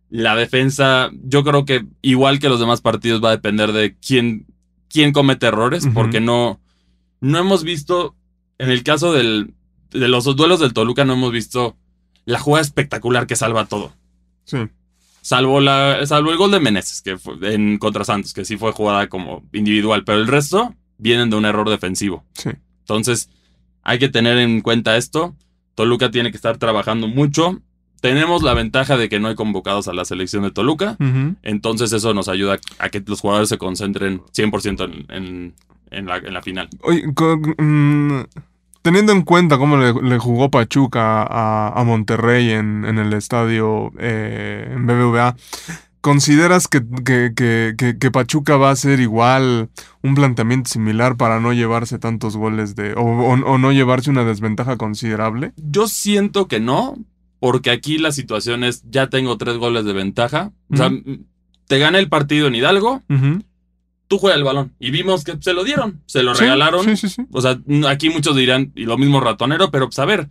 [0.09, 4.45] La defensa, yo creo que igual que los demás partidos va a depender de quién,
[4.89, 6.59] quién comete errores, porque no,
[7.21, 8.15] no hemos visto,
[8.57, 9.53] en el caso del,
[9.91, 11.77] de los duelos del Toluca, no hemos visto
[12.25, 13.93] la jugada espectacular que salva todo.
[14.43, 14.57] Sí,
[15.21, 18.73] Salvo, la, salvo el gol de Meneses, que fue en contra Santos, que sí fue
[18.73, 22.23] jugada como individual, pero el resto vienen de un error defensivo.
[22.33, 22.51] sí.
[22.81, 23.29] Entonces,
[23.81, 25.35] hay que tener en cuenta esto.
[25.75, 27.59] Toluca tiene que estar trabajando mucho.
[28.01, 30.95] Tenemos la ventaja de que no hay convocados a la selección de Toluca.
[31.43, 35.53] Entonces, eso nos ayuda a que los jugadores se concentren 100% en, en,
[35.91, 36.69] en la, en la final.
[36.81, 38.21] Oye, mm,
[38.81, 43.91] teniendo en cuenta cómo le, le jugó Pachuca a, a Monterrey en, en el estadio
[43.97, 45.35] eh, en BBVA,
[46.05, 49.69] ¿consideras que, que- que- Pachuca va a ser igual
[50.03, 52.93] un planteamiento similar para no llevarse tantos goles de.
[52.93, 55.51] o, o- o no llevarse una desventaja considerable?
[55.57, 56.95] Yo siento que no,
[57.39, 60.51] porque aquí la situación es, ya tengo tres goles de ventaja.
[60.71, 60.91] O sea,
[61.67, 63.01] te gana el partido en Hidalgo,
[64.07, 64.73] tú juegas el balón.
[64.79, 66.85] Y vimos que se lo dieron, se lo Sí, regalaron.
[66.85, 67.23] Sí, sí, sí.
[67.31, 70.29] O sea, aquí muchos dirán, y lo mismo ratonero, pero pues a ver,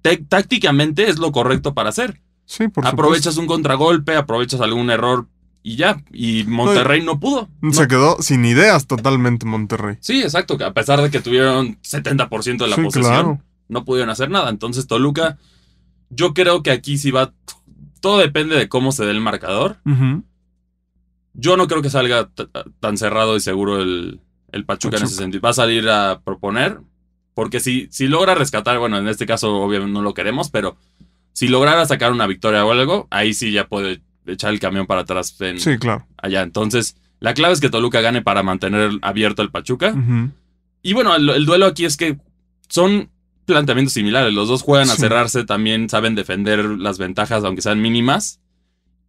[0.00, 2.22] te- tácticamente es lo correcto para hacer.
[2.46, 5.26] Sí, por aprovechas un contragolpe, aprovechas algún error
[5.62, 6.02] y ya.
[6.12, 7.48] Y Monterrey no pudo.
[7.60, 9.96] No- Se quedó sin ideas totalmente Monterrey.
[10.00, 13.40] Sí, exacto, a pesar de que tuvieron 70% de la Sí, posesión, claro.
[13.68, 14.48] no pudieron hacer nada.
[14.50, 15.38] Entonces, Toluca,
[16.08, 17.32] yo creo que aquí sí va.
[18.00, 19.78] Todo depende de cómo se dé el marcador.
[21.34, 22.30] Yo no creo que salga
[22.80, 24.20] tan cerrado y seguro el,
[24.52, 25.42] el Pachuca, en ese sentido.
[25.42, 26.80] Va a salir a proponer.
[27.34, 30.76] Porque si, si logra rescatar, bueno, en este caso obviamente no lo queremos, pero
[31.36, 35.02] si lograra sacar una victoria o algo, ahí sí ya puede echar el camión para
[35.02, 36.06] atrás en- Sí, claro.
[36.16, 36.40] allá.
[36.40, 39.94] Entonces, la clave es que Toluca gane para mantener abierto el Pachuca.
[40.82, 42.18] Y bueno, el, el duelo aquí es que
[42.68, 43.10] son
[43.44, 44.32] planteamientos similares.
[44.32, 48.40] Los dos juegan a cerrarse, también saben defender las ventajas, aunque sean mínimas.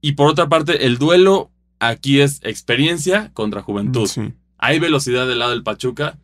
[0.01, 4.07] Y por otra parte, el duelo aquí es experiencia contra juventud.
[4.07, 4.33] Sí.
[4.57, 6.17] Hay velocidad del lado del Pachuca,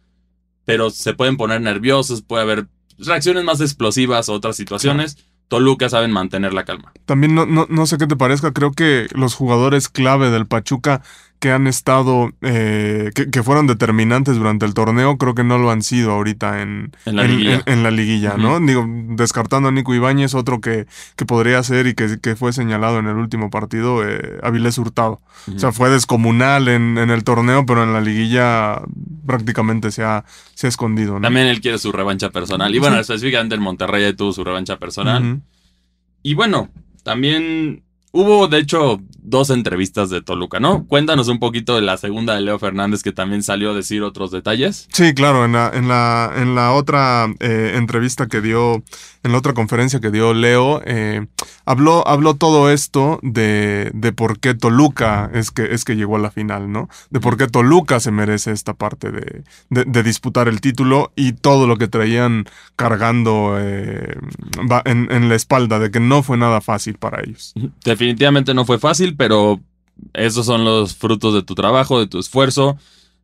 [0.65, 5.17] pero se pueden poner nerviosos, puede haber reacciones más explosivas o otras situaciones.
[5.47, 6.91] Toluca saben mantener la calma.
[7.05, 11.01] También no, no, no sé qué te parezca, creo que los jugadores clave del Pachuca
[11.43, 15.71] que han estado, eh, que, que fueron determinantes durante el torneo, creo que no lo
[15.71, 17.55] han sido ahorita en, En la liguilla.
[17.55, 18.61] en- en la liguilla, ¿no?
[18.61, 22.97] Digo, descartando a Nico Ibáñez, otro que, que podría ser y que, que fue señalado
[22.99, 25.19] en el último partido, eh, Avilés Hurtado.
[25.53, 28.81] O sea, fue descomunal en, en el torneo, pero en la liguilla
[29.27, 30.23] prácticamente se ha,
[30.55, 31.21] se ha escondido, ¿no?
[31.23, 32.73] También él quiere su revancha personal.
[32.73, 35.41] Y bueno, específicamente el Monterrey tuvo su revancha personal.
[36.21, 36.69] Y bueno,
[37.03, 40.85] también hubo, de hecho, dos entrevistas de Toluca, ¿no?
[40.85, 44.31] Cuéntanos un poquito de la segunda de Leo Fernández que también salió a decir otros
[44.31, 44.87] detalles.
[44.91, 48.83] Sí, claro, en la, en la, en la otra eh, entrevista que dio,
[49.23, 51.25] en la otra conferencia que dio Leo, eh,
[51.65, 56.19] habló, habló todo esto de, de por qué Toluca es que, es que llegó a
[56.19, 56.89] la final, ¿no?
[57.09, 61.33] De por qué Toluca se merece esta parte de, de, de disputar el título y
[61.33, 64.17] todo lo que traían cargando eh,
[64.85, 67.53] en la espalda, de que no fue nada fácil para ellos.
[67.83, 69.59] Definitivamente no fue fácil, pero
[70.13, 72.77] esos son los frutos de tu trabajo, de tu esfuerzo.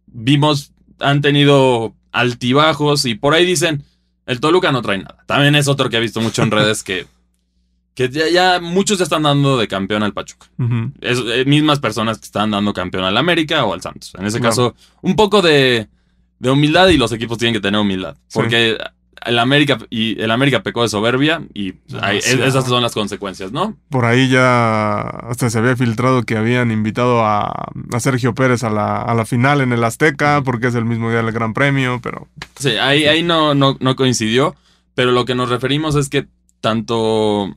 [0.07, 3.83] Vimos, han tenido altibajos y por ahí dicen,
[4.25, 5.17] el Toluca no trae nada.
[5.25, 7.07] También es otro que he visto mucho en redes que,
[7.95, 10.47] que ya, ya muchos ya están dando de campeón al Pachuca.
[11.01, 14.13] Es, eh, mismas personas que están dando campeón al América o al Santos.
[14.17, 15.87] En ese caso, un poco de,
[16.39, 18.15] de humildad y los equipos tienen que tener humildad.
[18.27, 18.39] Sí.
[19.25, 22.45] El América y el América pecó de soberbia y Demasiado.
[22.45, 23.75] esas son las consecuencias, ¿no?
[23.89, 28.69] Por ahí ya hasta se había filtrado que habían invitado a, a Sergio Pérez a
[28.69, 31.99] la, a la final en el Azteca, porque es el mismo día del Gran Premio,
[32.01, 32.27] pero
[32.57, 34.55] Sí, ahí, ahí no, no, no coincidió,
[34.95, 36.27] pero lo que nos referimos es que
[36.61, 37.55] tanto,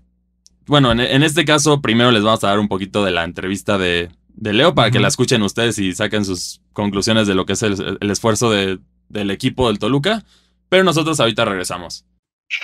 [0.67, 3.79] bueno, en, en este caso primero les vamos a dar un poquito de la entrevista
[3.79, 7.53] de, de Leo para que la escuchen ustedes y saquen sus conclusiones de lo que
[7.55, 10.25] es el, el esfuerzo de- del equipo del Toluca,
[10.73, 12.07] pero nosotros ahorita regresamos.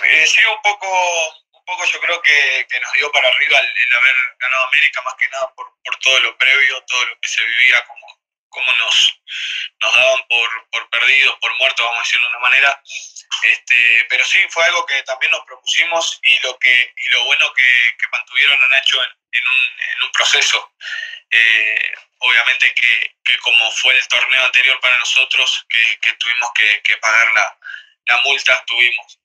[0.03, 0.89] Eh, sí, un poco,
[1.53, 5.29] un poco yo creo que, nos dio para arriba el, haber ganado América, más que
[5.29, 5.69] nada por,
[6.01, 8.07] todo lo previo, todo lo que se vivía, como,
[8.49, 9.21] como nos,
[9.83, 12.83] nos daban por, por perdidos, por muertos, vamos a decirlo de una manera.
[13.43, 17.53] Este, pero sí, fue algo que también nos propusimos y lo, que, y lo bueno
[17.53, 19.61] que, que mantuvieron a Nacho en, un,
[19.93, 20.73] en un proceso.
[21.31, 26.97] Eh, obviamente que, que como fue el torneo anterior para nosotros, que, que tuvimos que
[27.03, 27.59] pagar la,
[28.09, 29.19] la multa, tuvimos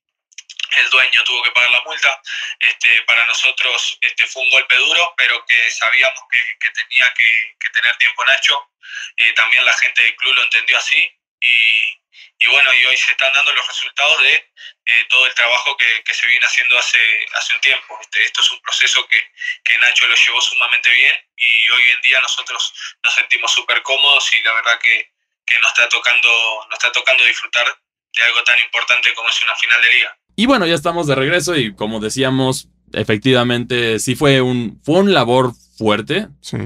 [0.76, 2.20] el dueño tuvo que pagar la multa.
[2.58, 7.68] Este, para nosotros este, fue un golpe duro, pero que sabíamos que, tenía que, que
[7.70, 8.70] tener tiempo Nacho.
[9.16, 11.10] Eh, también la gente del club lo entendió así.
[11.40, 12.00] Y,
[12.38, 14.52] y bueno, y hoy se están dando los resultados de
[14.86, 17.98] eh, todo el trabajo que, que se viene haciendo hace, hace un tiempo.
[18.00, 19.22] Este, esto es un proceso que,
[19.64, 24.32] que Nacho lo llevó sumamente bien y hoy en día nosotros nos sentimos súper cómodos
[24.32, 25.12] y la verdad que,
[25.46, 27.78] que nos, está tocando, nos está tocando disfrutar
[28.16, 30.08] de algo tan importante como es una final de liga.
[30.36, 35.12] Y bueno, ya estamos de regreso y como decíamos, efectivamente sí fue un, fue un
[35.14, 36.56] labor fuerte, sí.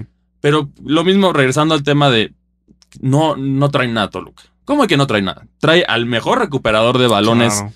[0.41, 2.33] pero lo mismo regresando al tema de
[3.01, 4.45] no, no trae nada Toluca.
[4.65, 5.47] ¿Cómo que no trae nada?
[5.61, 7.73] Trae al mejor recuperador de balones Claro.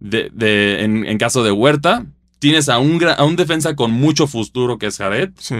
[0.00, 2.06] de, de- en, en caso de Huerta.
[2.38, 5.30] Tienes a un, a un defensa con mucho futuro que es Jared.
[5.38, 5.54] Sí.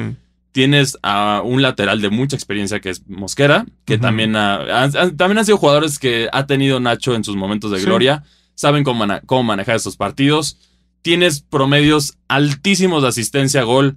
[0.53, 4.03] Tienes a un lateral de mucha experiencia que es Mosquera, que Ujú.
[4.03, 7.79] también, ha- han, también han sido jugadores que ha tenido Nacho en sus momentos de
[7.79, 7.85] Sí.
[7.87, 8.25] gloria.
[8.57, 10.59] Saben cómo, cómo manejar estos partidos.
[11.03, 13.97] Tienes promedios altísimos de asistencia a gol,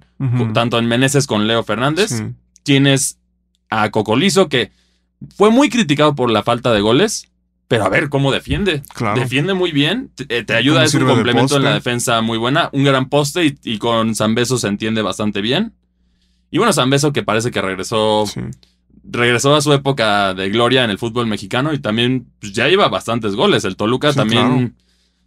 [0.54, 2.10] tanto en Meneses con Leo Fernández.
[2.10, 2.24] Sí.
[2.62, 3.18] Tienes
[3.68, 4.70] a Cocolizo, que
[5.36, 7.28] fue muy criticado por la falta de goles,
[7.68, 8.82] pero a ver cómo defiende.
[8.94, 9.20] Claro.
[9.20, 12.70] Defiende muy bien, te, eh, te ayuda, es un complemento en la defensa muy buena,
[12.72, 15.72] un gran poste y, y con Zambeso se entiende bastante bien.
[16.54, 18.40] Y bueno, Zambeso que parece que regresó, Sí.
[19.02, 22.86] regresó a su época de gloria en el fútbol mexicano y también pues, ya lleva
[22.88, 23.64] bastantes goles.
[23.64, 24.70] El Toluca Sí, también claro.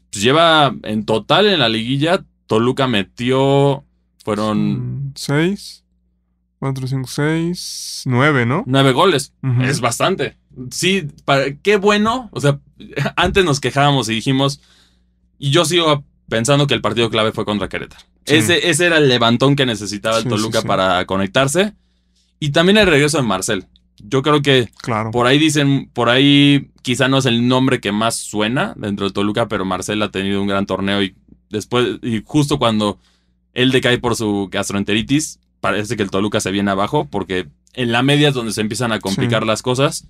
[0.09, 3.83] pues, lleva en total en la liguilla, Toluca metió,
[4.23, 5.83] fueron Seis.
[6.59, 8.03] Cuatro, cinco, seis.
[8.05, 8.63] Nueve, ¿no?
[8.65, 9.33] nueve goles.
[9.63, 10.37] Es bastante.
[10.71, 12.29] Sí, para, qué bueno.
[12.31, 12.59] O sea,
[13.17, 14.61] antes nos quejábamos y dijimos,
[15.37, 18.05] y yo sigo pensando que el partido clave fue contra Querétaro.
[18.27, 18.35] Sí.
[18.35, 21.73] Ese, ese era el levantón que necesitaba el Sí, Toluca sí, para conectarse.
[22.39, 23.65] Y también el regreso de Marcel.
[23.99, 25.09] Yo creo que Claro.
[25.11, 29.13] por ahí dicen, por ahí quizá no es el nombre que más suena dentro de
[29.13, 31.15] Toluca, pero Marcel ha tenido un gran torneo y
[31.49, 32.99] después, y justo cuando
[33.53, 38.03] él decae por su gastroenteritis, parece que el Toluca se viene abajo porque en la
[38.03, 39.47] media es donde se empiezan a complicar Sí.
[39.47, 40.07] las cosas,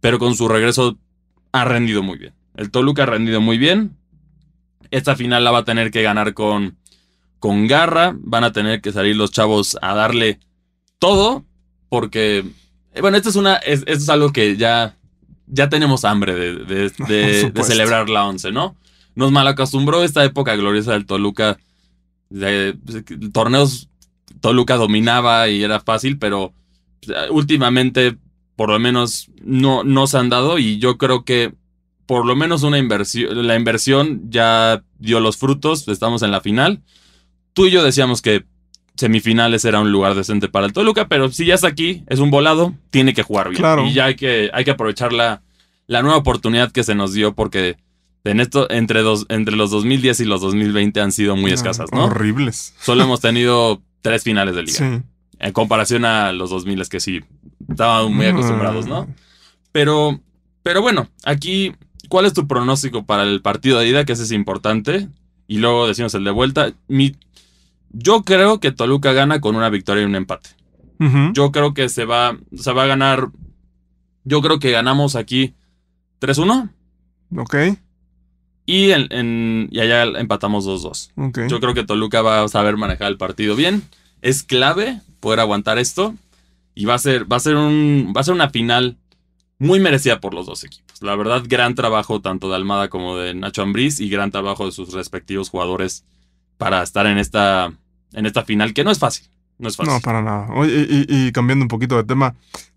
[0.00, 0.98] pero con su regreso
[1.52, 2.32] ha rendido muy bien.
[2.56, 3.96] El Toluca ha rendido muy bien.
[4.90, 6.76] Esta final la va a tener que ganar con,
[7.42, 10.38] con garra, van a tener que salir los chavos a darle
[11.00, 11.44] todo
[11.88, 12.44] porque
[12.94, 13.56] eh, Bueno, esto es una.
[13.56, 14.96] es- Esto es algo que ya.
[15.48, 18.76] Ya tenemos hambre de, de- celebrar la once, ¿no?
[19.16, 21.58] Nos malacostumbró esta época gloriosa del Toluca.
[22.30, 23.88] De, de torneos
[24.40, 26.54] Toluca dominaba y era fácil, pero
[27.08, 28.16] eh, últimamente,
[28.56, 30.58] por lo menos, no, no se han dado.
[30.58, 31.52] Y yo creo que
[32.06, 33.46] por lo menos una inversión.
[33.46, 35.88] La inversión ya dio los frutos.
[35.88, 36.80] Estamos en la final.
[37.52, 38.44] Tú y yo decíamos que
[38.96, 42.30] semifinales era un lugar decente para el Toluca, pero si ya está aquí, es un
[42.30, 43.60] volado, tiene que jugar bien.
[43.60, 43.86] Claro.
[43.86, 45.42] Y ya hay que, hay que aprovechar la,
[45.86, 47.76] la nueva oportunidad que se nos dio porque
[48.24, 51.90] en esto, entre, dos, entre los 2010 y los 2020 han sido muy Ah, escasas,
[51.92, 52.04] ¿no?
[52.04, 52.74] Horribles.
[52.80, 54.78] Solo hemos tenido tres finales de liga.
[54.78, 55.02] Sí.
[55.38, 57.20] En comparación a los 2000 que sí
[57.68, 59.08] estaban muy acostumbrados, ¿no?
[59.72, 60.20] Pero,
[60.62, 61.72] pero bueno, aquí,
[62.08, 64.04] ¿cuál es tu pronóstico para el partido de ida?
[64.04, 65.08] Que ese es importante.
[65.48, 66.72] Y luego decimos el de vuelta.
[66.86, 67.16] Mi,
[67.92, 70.50] yo creo que Toluca gana con una victoria y un empate.
[71.34, 73.28] Yo creo que se va, se va a ganar.
[74.24, 75.54] Yo creo que ganamos aquí
[76.20, 76.70] 3-1
[77.36, 77.54] Ok,
[78.66, 81.10] y, en, en- y allá empatamos 2-2.
[81.16, 81.38] ok.
[81.48, 83.82] Yo creo que Toluca va a saber manejar el partido bien.
[84.20, 86.14] Es clave poder aguantar esto.
[86.74, 88.96] Y va a ser, va a ser, un, va a ser una final
[89.58, 91.02] muy merecida por los dos equipos.
[91.02, 94.72] La verdad, gran trabajo tanto de Almada como de Nacho Ambriz y gran trabajo de
[94.72, 96.04] sus respectivos jugadores
[96.58, 97.72] para estar en esta,
[98.14, 99.26] en esta final, que no es fácil.
[99.58, 99.92] No es fácil.
[99.94, 100.48] No, para nada.
[100.54, 102.34] Oye, y, y cambiando un poquito de tema,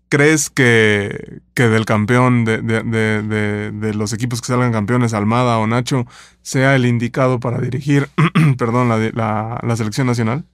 [0.08, 5.14] ¿crees que, que del campeón, de, de- de- de- de los equipos que salgan campeones,
[5.14, 6.06] Almada o Nacho,
[6.42, 8.08] sea el indicado para dirigir,
[8.58, 10.44] perdón, la, la, la selección nacional?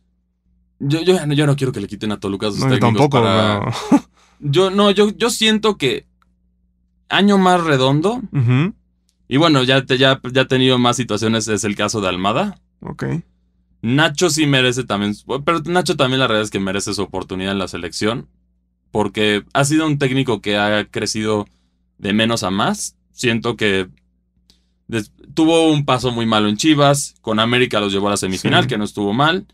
[0.78, 3.22] Yo, yo, yo no quiero que le quiten a Toluca sus No, yo técnicos tampoco.
[3.22, 3.60] para-
[3.90, 4.02] pero-
[4.44, 6.04] Yo no, yo, yo siento que
[7.08, 8.20] año más redondo.
[9.28, 11.46] Y bueno, ya, te, ya, ya ha tenido más situaciones.
[11.46, 12.58] Es el caso de Almada.
[12.80, 13.04] Ok.
[13.82, 15.14] Nacho sí merece también.
[15.44, 18.28] Pero Nacho también la realidad es que merece su oportunidad en la selección.
[18.90, 21.46] Porque ha sido un técnico que ha crecido
[21.98, 22.96] de menos a más.
[23.10, 23.88] Siento que
[25.34, 27.14] tuvo un paso muy malo en Chivas.
[27.20, 28.68] Con América los llevó a la semifinal, Sí.
[28.68, 29.46] que no estuvo mal.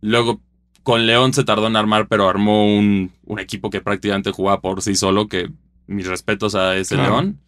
[0.00, 0.40] Luego
[0.82, 4.82] con León se tardó en armar, pero armó un, un equipo que prácticamente jugaba por
[4.82, 5.28] sí solo.
[5.28, 5.50] Que
[5.86, 7.10] mis respetos a ese Claro.
[7.12, 7.40] León.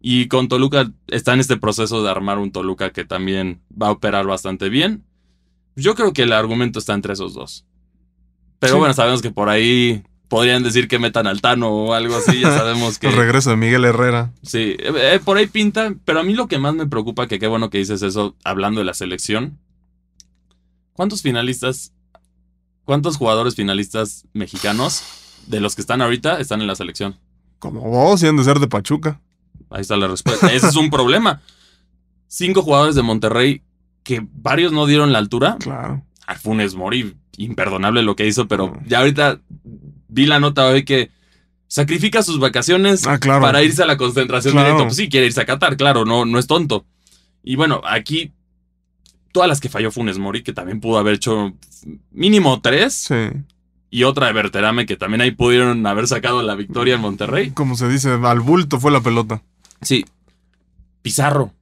[0.00, 3.92] Y con Toluca está en este proceso de armar un Toluca que también va a
[3.92, 5.02] operar bastante bien.
[5.80, 7.64] Yo creo que el argumento está entre esos dos.
[8.58, 8.78] Pero Sí.
[8.78, 12.40] bueno, sabemos que por ahí podrían decir que metan al Tano o algo así.
[12.40, 13.08] Ya sabemos que.
[13.08, 14.32] El regreso de Miguel Herrera.
[14.42, 15.94] Sí, eh, eh, por ahí pinta.
[16.04, 18.80] Pero a mí lo que más me preocupa, que qué bueno que dices eso hablando
[18.80, 19.58] de la selección.
[20.92, 21.92] ¿Cuántos finalistas,
[22.84, 25.02] cuántos jugadores finalistas mexicanos
[25.46, 27.16] de los que están ahorita están en la selección?
[27.60, 29.20] Como vos, y han de ser de Pachuca.
[29.70, 30.52] Ahí está la respuesta.
[30.52, 31.40] Ese es un problema.
[32.26, 33.62] Cinco jugadores de Monterrey
[34.08, 35.58] que varios no dieron la altura.
[35.60, 36.02] Claro.
[36.26, 38.86] A Funes Mori, imperdonable lo que hizo, pero Mm.
[38.86, 39.38] ya ahorita
[40.08, 41.10] vi la nota hoy que
[41.66, 43.42] sacrifica sus vacaciones Ah, claro.
[43.42, 44.68] para irse a la concentración Claro.
[44.68, 44.84] directa.
[44.86, 46.86] Pues sí, quiere irse a Qatar, claro, no, no es tonto.
[47.42, 48.32] Y bueno, aquí
[49.32, 51.52] todas las que falló Funes Mori, que también pudo haber hecho
[52.10, 53.14] mínimo tres, Sí.
[53.90, 57.50] y otra de Berterame, que también ahí pudieron haber sacado la victoria en Monterrey.
[57.50, 59.42] Como se dice, al bulto fue la pelota.
[59.82, 60.06] Sí.
[61.02, 61.52] Pizarro.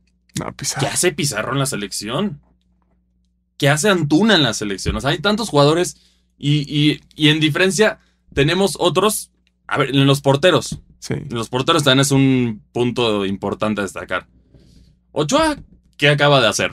[0.81, 2.41] ¿Qué hace Pizarro en la selección?
[3.59, 4.97] ¿Qué hace Antuna en la selección?
[4.97, 5.97] O sea, hay tantos jugadores
[6.39, 7.99] y, y- y en diferencia
[8.35, 9.31] tenemos otros.
[9.67, 10.79] A ver, en los porteros.
[10.99, 11.15] Sí.
[11.15, 14.27] En los porteros también es un punto importante a destacar.
[15.13, 15.57] Ochoa,
[15.97, 16.73] ¿qué acaba de hacer?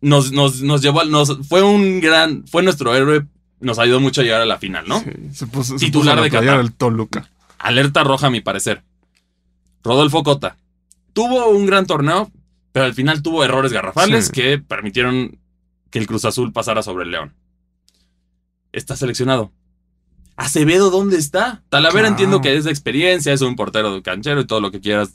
[0.00, 1.10] Nos, nos, nos llevó al.
[1.10, 2.46] Nos, fue un gran.
[2.46, 3.26] Fue nuestro héroe.
[3.60, 5.00] Nos ayudó mucho a llegar a la final, ¿no?
[5.00, 6.58] Sí, Se puso, se Titular puso de Qatar.
[6.58, 7.30] del Toluca.
[7.58, 8.82] Alerta roja, a mi parecer.
[9.82, 10.56] Rodolfo Cota.
[11.12, 12.30] Tuvo un gran torneo,
[12.74, 14.32] pero al final tuvo errores garrafales Sí.
[14.32, 15.38] que permitieron
[15.90, 17.32] que el Cruz Azul pasara sobre el León.
[18.72, 19.52] Está seleccionado.
[20.36, 21.62] Acevedo, ¿dónde está?
[21.68, 22.08] Talavera Claro.
[22.08, 25.12] entiendo que es de experiencia, es un portero de canchero y todo lo que quieras.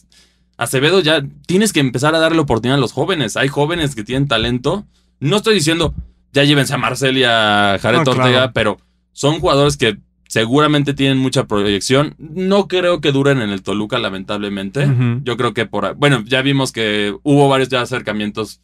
[0.56, 3.36] Acevedo ya tienes que empezar a darle oportunidad a los jóvenes.
[3.36, 4.86] Hay jóvenes que tienen talento.
[5.20, 5.94] No estoy diciendo
[6.32, 8.20] ya llévense a Marcel y a Jared No, claro.
[8.22, 8.78] Ortega, pero
[9.12, 9.98] son jugadores que
[10.30, 12.14] seguramente tienen mucha proyección.
[12.20, 14.88] No creo que duren en el Toluca, lamentablemente.
[15.24, 15.96] Yo creo que por...
[15.96, 18.62] Bueno, ya vimos que hubo varios ya acercamientos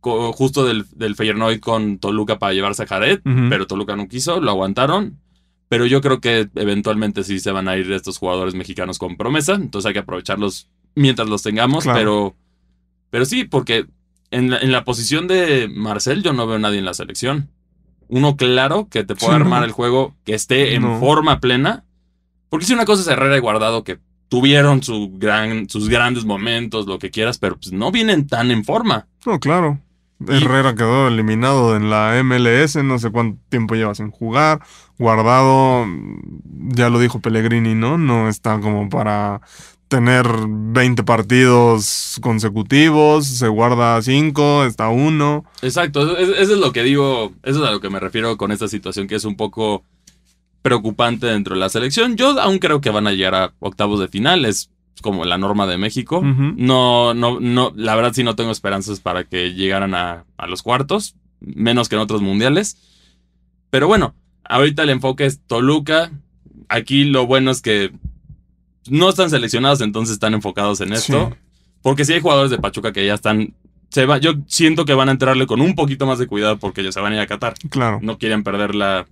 [0.00, 3.20] justo del, del Feyenoord con Toluca para llevarse a Jared,
[3.50, 5.18] pero Toluca no quiso, lo aguantaron.
[5.68, 9.54] Pero yo creo que eventualmente sí se van a ir estos jugadores mexicanos con promesa,
[9.54, 11.98] entonces hay que aprovecharlos mientras los tengamos, Claro.
[11.98, 12.36] pero,
[13.10, 13.84] pero sí, porque
[14.30, 17.50] en la, en la posición de Marcel yo no veo a nadie en la selección.
[18.10, 19.44] Uno claro que te pueda Sí, no.
[19.44, 20.98] armar el juego, que esté en No.
[21.00, 21.84] forma plena.
[22.48, 23.98] Porque si una cosa es Herrera y Guardado que
[24.28, 28.64] tuvieron su gran, sus grandes momentos, lo que quieras, pero pues no vienen tan en
[28.64, 29.06] forma.
[29.24, 29.78] No, claro.
[30.28, 34.60] Y- Herrera quedó eliminado en la MLS, no sé cuánto tiempo lleva sin jugar.
[34.98, 35.86] Guardado,
[36.74, 37.96] ya lo dijo Pellegrini, ¿no?
[37.96, 39.40] No está como para
[39.90, 45.44] tener 20 partidos consecutivos, se guarda 5, está uno.
[45.62, 48.52] Exacto, eso, eso es lo que digo, eso es a lo que me refiero con
[48.52, 49.82] esta situación que es un poco
[50.62, 52.16] preocupante dentro de la selección.
[52.16, 54.70] Yo aún creo que van a llegar a octavos de final, es
[55.02, 56.22] como la norma de México.
[56.22, 60.62] No, no, no, la verdad sí no tengo esperanzas para que llegaran a, a los
[60.62, 62.76] cuartos, menos que en otros mundiales.
[63.70, 64.14] Pero bueno,
[64.44, 66.12] ahorita el enfoque es Toluca.
[66.68, 67.90] Aquí lo bueno es que
[68.88, 71.30] no están seleccionados, entonces están enfocados en esto.
[71.32, 71.36] Sí.
[71.82, 73.54] Porque sí hay jugadores de Pachuca que ya están.
[73.90, 76.80] Se va, yo siento que van a entrarle con un poquito más de cuidado porque
[76.82, 77.54] ellos se van a ir a Qatar.
[77.70, 77.98] Claro.
[78.02, 79.06] No quieren perder la.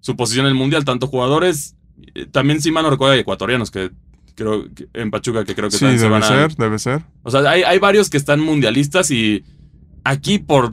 [0.00, 1.76] su posición en el mundial, tanto jugadores,
[2.14, 3.90] eh, también si mal no recuerdo hay ecuatorianos que
[4.34, 7.02] creo que en Pachuca que creo que Sí, se debe van a- ser, debe ser.
[7.22, 9.44] O sea, hay, hay varios que están mundialistas y
[10.04, 10.72] aquí por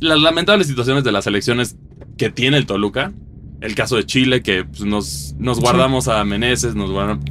[0.00, 1.74] las lamentables situaciones de las elecciones
[2.16, 3.12] que tiene el Toluca,
[3.60, 7.24] el caso de Chile, que pues, nos, nos guardamos a Meneses, nos guardamos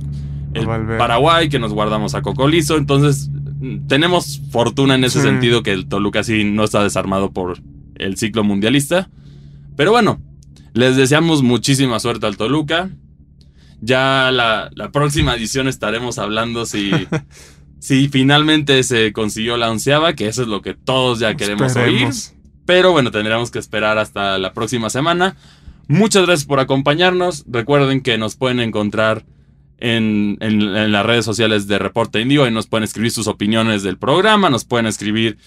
[0.54, 0.66] el.
[0.97, 3.30] Paraguay, que nos guardamos a Cocolizo, entonces
[3.88, 5.28] tenemos fortuna en ese Sí.
[5.28, 7.60] sentido que el Toluca sí no está desarmado por
[7.95, 9.10] el ciclo mundialista.
[9.76, 10.22] Pero bueno,
[10.74, 12.89] les deseamos muchísima suerte al Toluca.
[13.82, 16.91] Ya la, la próxima edición estaremos hablando si,
[17.80, 22.10] si finalmente se consiguió la onceava, que eso es lo que todos ya queremos oír.
[22.66, 25.36] Pero bueno, tendremos que esperar hasta la próxima semana.
[25.88, 27.45] Muchas gracias por acompañarnos.
[27.47, 29.26] Recuerden que nos pueden encontrar
[29.80, 33.84] en, en- en las redes sociales de Reporte Indio y nos pueden escribir sus opiniones
[33.84, 35.38] del programa, nos pueden escribir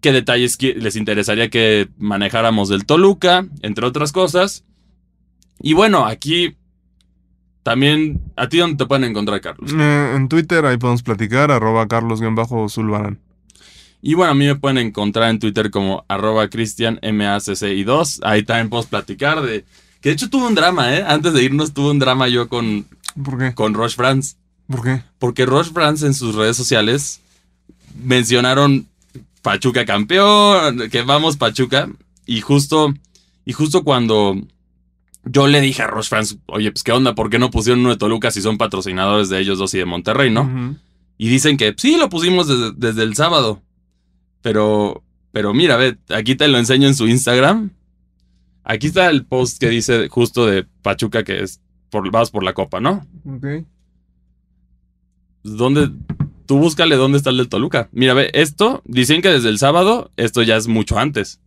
[0.00, 4.64] qué detalles les interesaría que manejáramos del Toluca, entre otras cosas.
[5.60, 6.56] Y bueno, aquí
[7.62, 9.72] también, ¿a ti dónde te pueden encontrar, Carlos?
[9.72, 13.18] Eh, en Twitter ahí podemos platicar, arroba carlos-zulbarán.
[14.02, 18.20] Y bueno, a mí me pueden encontrar en Twitter como arroba cristianmacci2.
[18.22, 19.64] Ahí también podemos platicar de...
[20.02, 21.02] Que de hecho tuve un drama, ¿eh?
[21.06, 22.86] Antes de irnos tuve un drama yo con,
[23.22, 23.54] ¿Por qué?
[23.54, 24.36] con Roche France.
[24.68, 25.02] ¿Por qué?
[25.18, 27.20] Porque Roche France en sus redes sociales
[28.02, 28.86] mencionaron
[29.42, 31.88] Pachuca campeón, que vamos Pachuca.
[32.26, 32.94] Y justo,
[33.44, 34.36] y justo cuando
[35.24, 37.90] yo le dije a Roche France, oye, pues qué onda, ¿por qué no pusieron uno
[37.90, 40.78] de Toluca si son patrocinadores de ellos dos y de Monterrey, no?
[41.18, 43.62] Y dicen que sí, lo pusimos desde, desde el sábado.
[44.42, 45.02] Pero,
[45.32, 47.70] pero mira, ve, aquí te lo enseño en su Instagram.
[48.64, 51.60] Aquí está el post que dice justo de Pachuca que es
[51.94, 53.06] por, vas por la copa, ¿no?
[53.24, 53.64] Ok.
[55.44, 55.90] ¿Dónde?
[56.44, 57.88] Tú búscale dónde está el del Toluca.
[57.92, 61.40] Mira, ve, esto, dicen que desde el sábado, esto ya es mucho antes.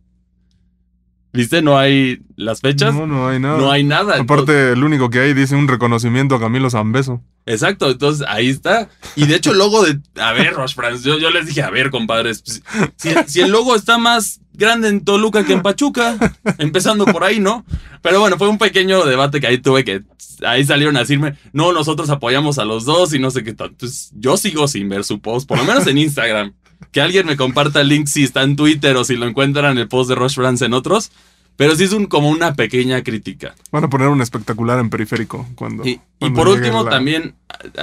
[1.34, 1.60] ¿Viste?
[1.60, 2.94] No hay las fechas.
[2.94, 3.58] No, no hay nada.
[3.58, 4.18] No hay nada.
[4.18, 7.22] Aparte, el único que hay dice un reconocimiento a Camilo Zambeso.
[7.44, 8.88] Exacto, entonces ahí está.
[9.16, 10.00] Y de hecho el logo de...
[10.18, 12.62] A ver, Roche France, yo, yo les dije, a ver, compadres, pues,
[12.96, 16.16] si, si el logo está más grande en Toluca que en Pachuca,
[16.58, 17.64] empezando por ahí, ¿no?
[18.02, 20.02] Pero bueno, fue un pequeño debate que ahí tuve que...
[20.44, 23.72] Ahí salieron a decirme, no, nosotros apoyamos a los dos y no sé qué tal.
[23.72, 26.52] Pues yo sigo sin ver su post, por lo menos en Instagram.
[26.92, 29.78] Que alguien me comparta el link si está en Twitter o si lo encuentran en
[29.78, 31.10] el post de Roche France en otros.
[31.56, 33.56] Pero sí es un, como una pequeña crítica.
[33.72, 35.84] Van a poner un espectacular en periférico cuando.
[35.84, 35.98] Y,
[36.36, 37.34] por último, la- también,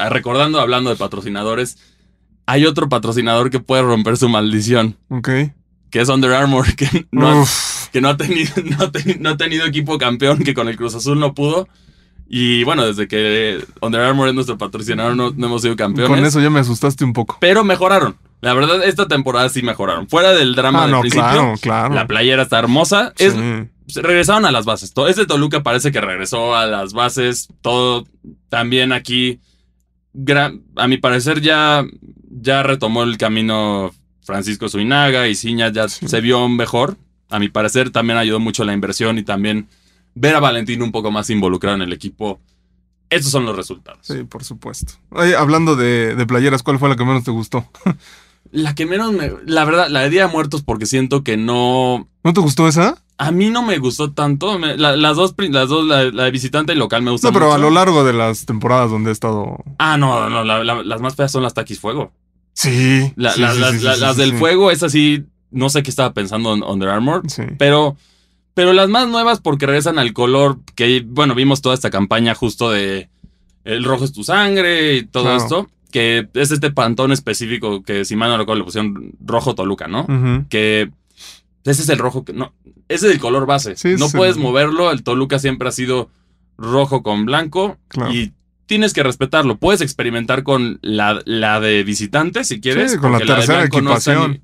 [0.09, 1.77] recordando, hablando de patrocinadores,
[2.45, 5.29] hay otro patrocinador que puede romper su maldición, Ok.
[5.95, 9.17] Que es Under Armour, que no, ha- Uf, que no, ha, tenido, no, ha teni-
[9.17, 11.69] no ha tenido equipo campeón, que con el Cruz Azul no pudo.
[12.27, 16.13] Y bueno, desde que Under Armour es nuestro patrocinador, no, no hemos sido campeones.
[16.13, 17.37] con eso ya me asustaste un poco.
[17.39, 18.17] Pero mejoraron.
[18.41, 20.09] La verdad, esta temporada sí mejoraron.
[20.09, 21.95] Fuera del drama Ah, del no, principio, claro, claro.
[21.95, 23.13] la playera está hermosa.
[23.17, 23.33] Es,
[23.87, 24.01] Sí.
[24.01, 24.91] regresaron a las bases.
[24.93, 27.47] Todo, este Toluca parece que regresó a las bases.
[27.61, 28.03] Todo
[28.49, 29.39] también aquí.
[30.75, 31.85] a mi parecer ya,
[32.41, 33.93] ya retomó el camino
[34.25, 36.97] Francisco Zuinaga y Ciña ya se vio mejor.
[37.29, 39.67] A mi parecer también ayudó mucho la inversión y también
[40.13, 42.39] ver a Valentín un poco más involucrado en el equipo.
[43.09, 43.99] Estos son los resultados.
[44.01, 44.93] Sí, por supuesto.
[45.11, 47.69] Oye, hablando de, de playeras, ¿cuál fue la que menos te gustó?
[48.51, 49.31] La que menos me...
[49.47, 52.07] La verdad, la de Día de Muertos porque siento que no...
[52.23, 53.01] ¿No te gustó esa?
[53.17, 54.59] A mí no me gustó tanto.
[54.59, 57.39] Me- la- las dos, las dos la, la de visitante y local me gustan No,
[57.39, 59.57] pero a lo largo de las temporadas donde he estado.
[59.79, 62.13] Ah, no, no, la- la- las más feas son las Taquis Fuego.
[62.55, 63.13] Sí.
[63.15, 66.53] La- sí, la- sí, las sí, del fuego, es así, no sé qué estaba pensando
[66.55, 67.43] en Under Armour, Sí.
[67.59, 67.95] pero,
[68.53, 72.71] pero las más nuevas porque regresan al color que, bueno, vimos toda esta campaña justo
[72.71, 73.09] de
[73.65, 75.37] el rojo es tu sangre y todo Claro.
[75.37, 79.87] esto, que es este pantón específico que si mal no recuerdo le pusieron rojo Toluca,
[79.87, 80.05] ¿no?
[80.49, 80.89] Que
[81.65, 82.53] ese es el rojo que, no,
[82.87, 86.09] ese es el color base, Sí, no puedes moverlo, el Toluca siempre ha sido
[86.57, 88.13] rojo con blanco Claro.
[88.13, 88.31] y
[88.65, 89.57] tienes que respetarlo.
[89.57, 92.93] Puedes experimentar con la, la de visitante si quieres.
[92.93, 94.41] Sí, con la tercera está equipación.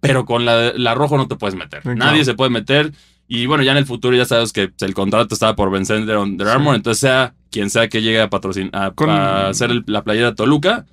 [0.00, 1.82] pero con la, la rojo no te puedes meter.
[1.82, 2.24] Sí, Nadie claro.
[2.24, 2.92] se puede meter.
[3.26, 6.16] Y bueno, ya en el futuro ya sabes que el contrato estaba por vencer de
[6.16, 6.74] Under Armour.
[6.74, 10.30] Entonces, sea quien sea que llegue a patrocinar, a, Con- a hacer el- la playera
[10.30, 10.84] de Toluca,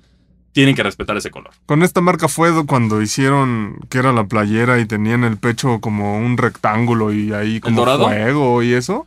[0.52, 1.50] tienen que respetar ese color.
[1.66, 6.18] Con esta marca fue cuando hicieron que era la playera y tenían el pecho como
[6.18, 8.04] un rectángulo y ahí como dorado?
[8.06, 9.06] fuego y eso.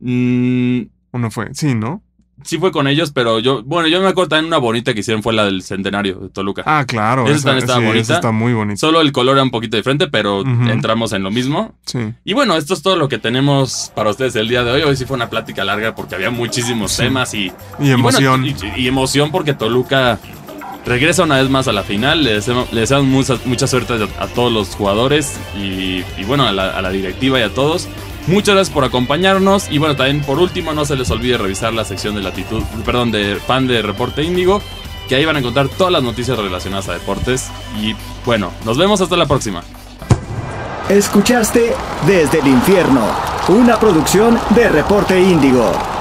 [0.00, 1.54] Mm, ¿O no fue?
[1.54, 2.02] Sí, ¿no?
[2.44, 5.22] Sí fue con ellos, pero yo, bueno, yo me acuerdo también una bonita que hicieron
[5.22, 6.62] fue la del centenario de Toluca.
[6.66, 7.26] Ah, claro.
[7.26, 8.02] Esa estaba sí, bonita.
[8.02, 8.76] esa está muy bonita.
[8.78, 11.74] Solo el color era un poquito diferente, pero entramos en lo mismo.
[11.86, 11.98] Sí.
[12.24, 14.82] Y bueno, esto es todo lo que tenemos para ustedes el día de hoy.
[14.82, 17.02] Hoy sí fue una plática larga porque había muchísimos Sí.
[17.02, 18.44] temas y, Y emoción.
[18.46, 20.18] Y, bueno, y- y emoción porque Toluca
[20.84, 22.22] regresa una vez más a la final.
[22.22, 26.46] Le deseamos, le deseamos mucha, mucha suerte a, a todos los jugadores y, y bueno,
[26.46, 27.88] a la, a la directiva y a todos.
[28.26, 31.84] Muchas gracias por acompañarnos y bueno, también por último no se les olvide revisar la
[31.84, 34.60] sección de latitud, perdón, de fan de Reporte Índigo,
[35.08, 37.48] que ahí van a encontrar todas las noticias relacionadas a deportes
[37.80, 39.62] y bueno, nos vemos hasta la próxima.
[40.88, 41.72] Escuchaste
[42.06, 43.02] Desde el Infierno,
[43.48, 45.95] una producción de Reporte Índigo.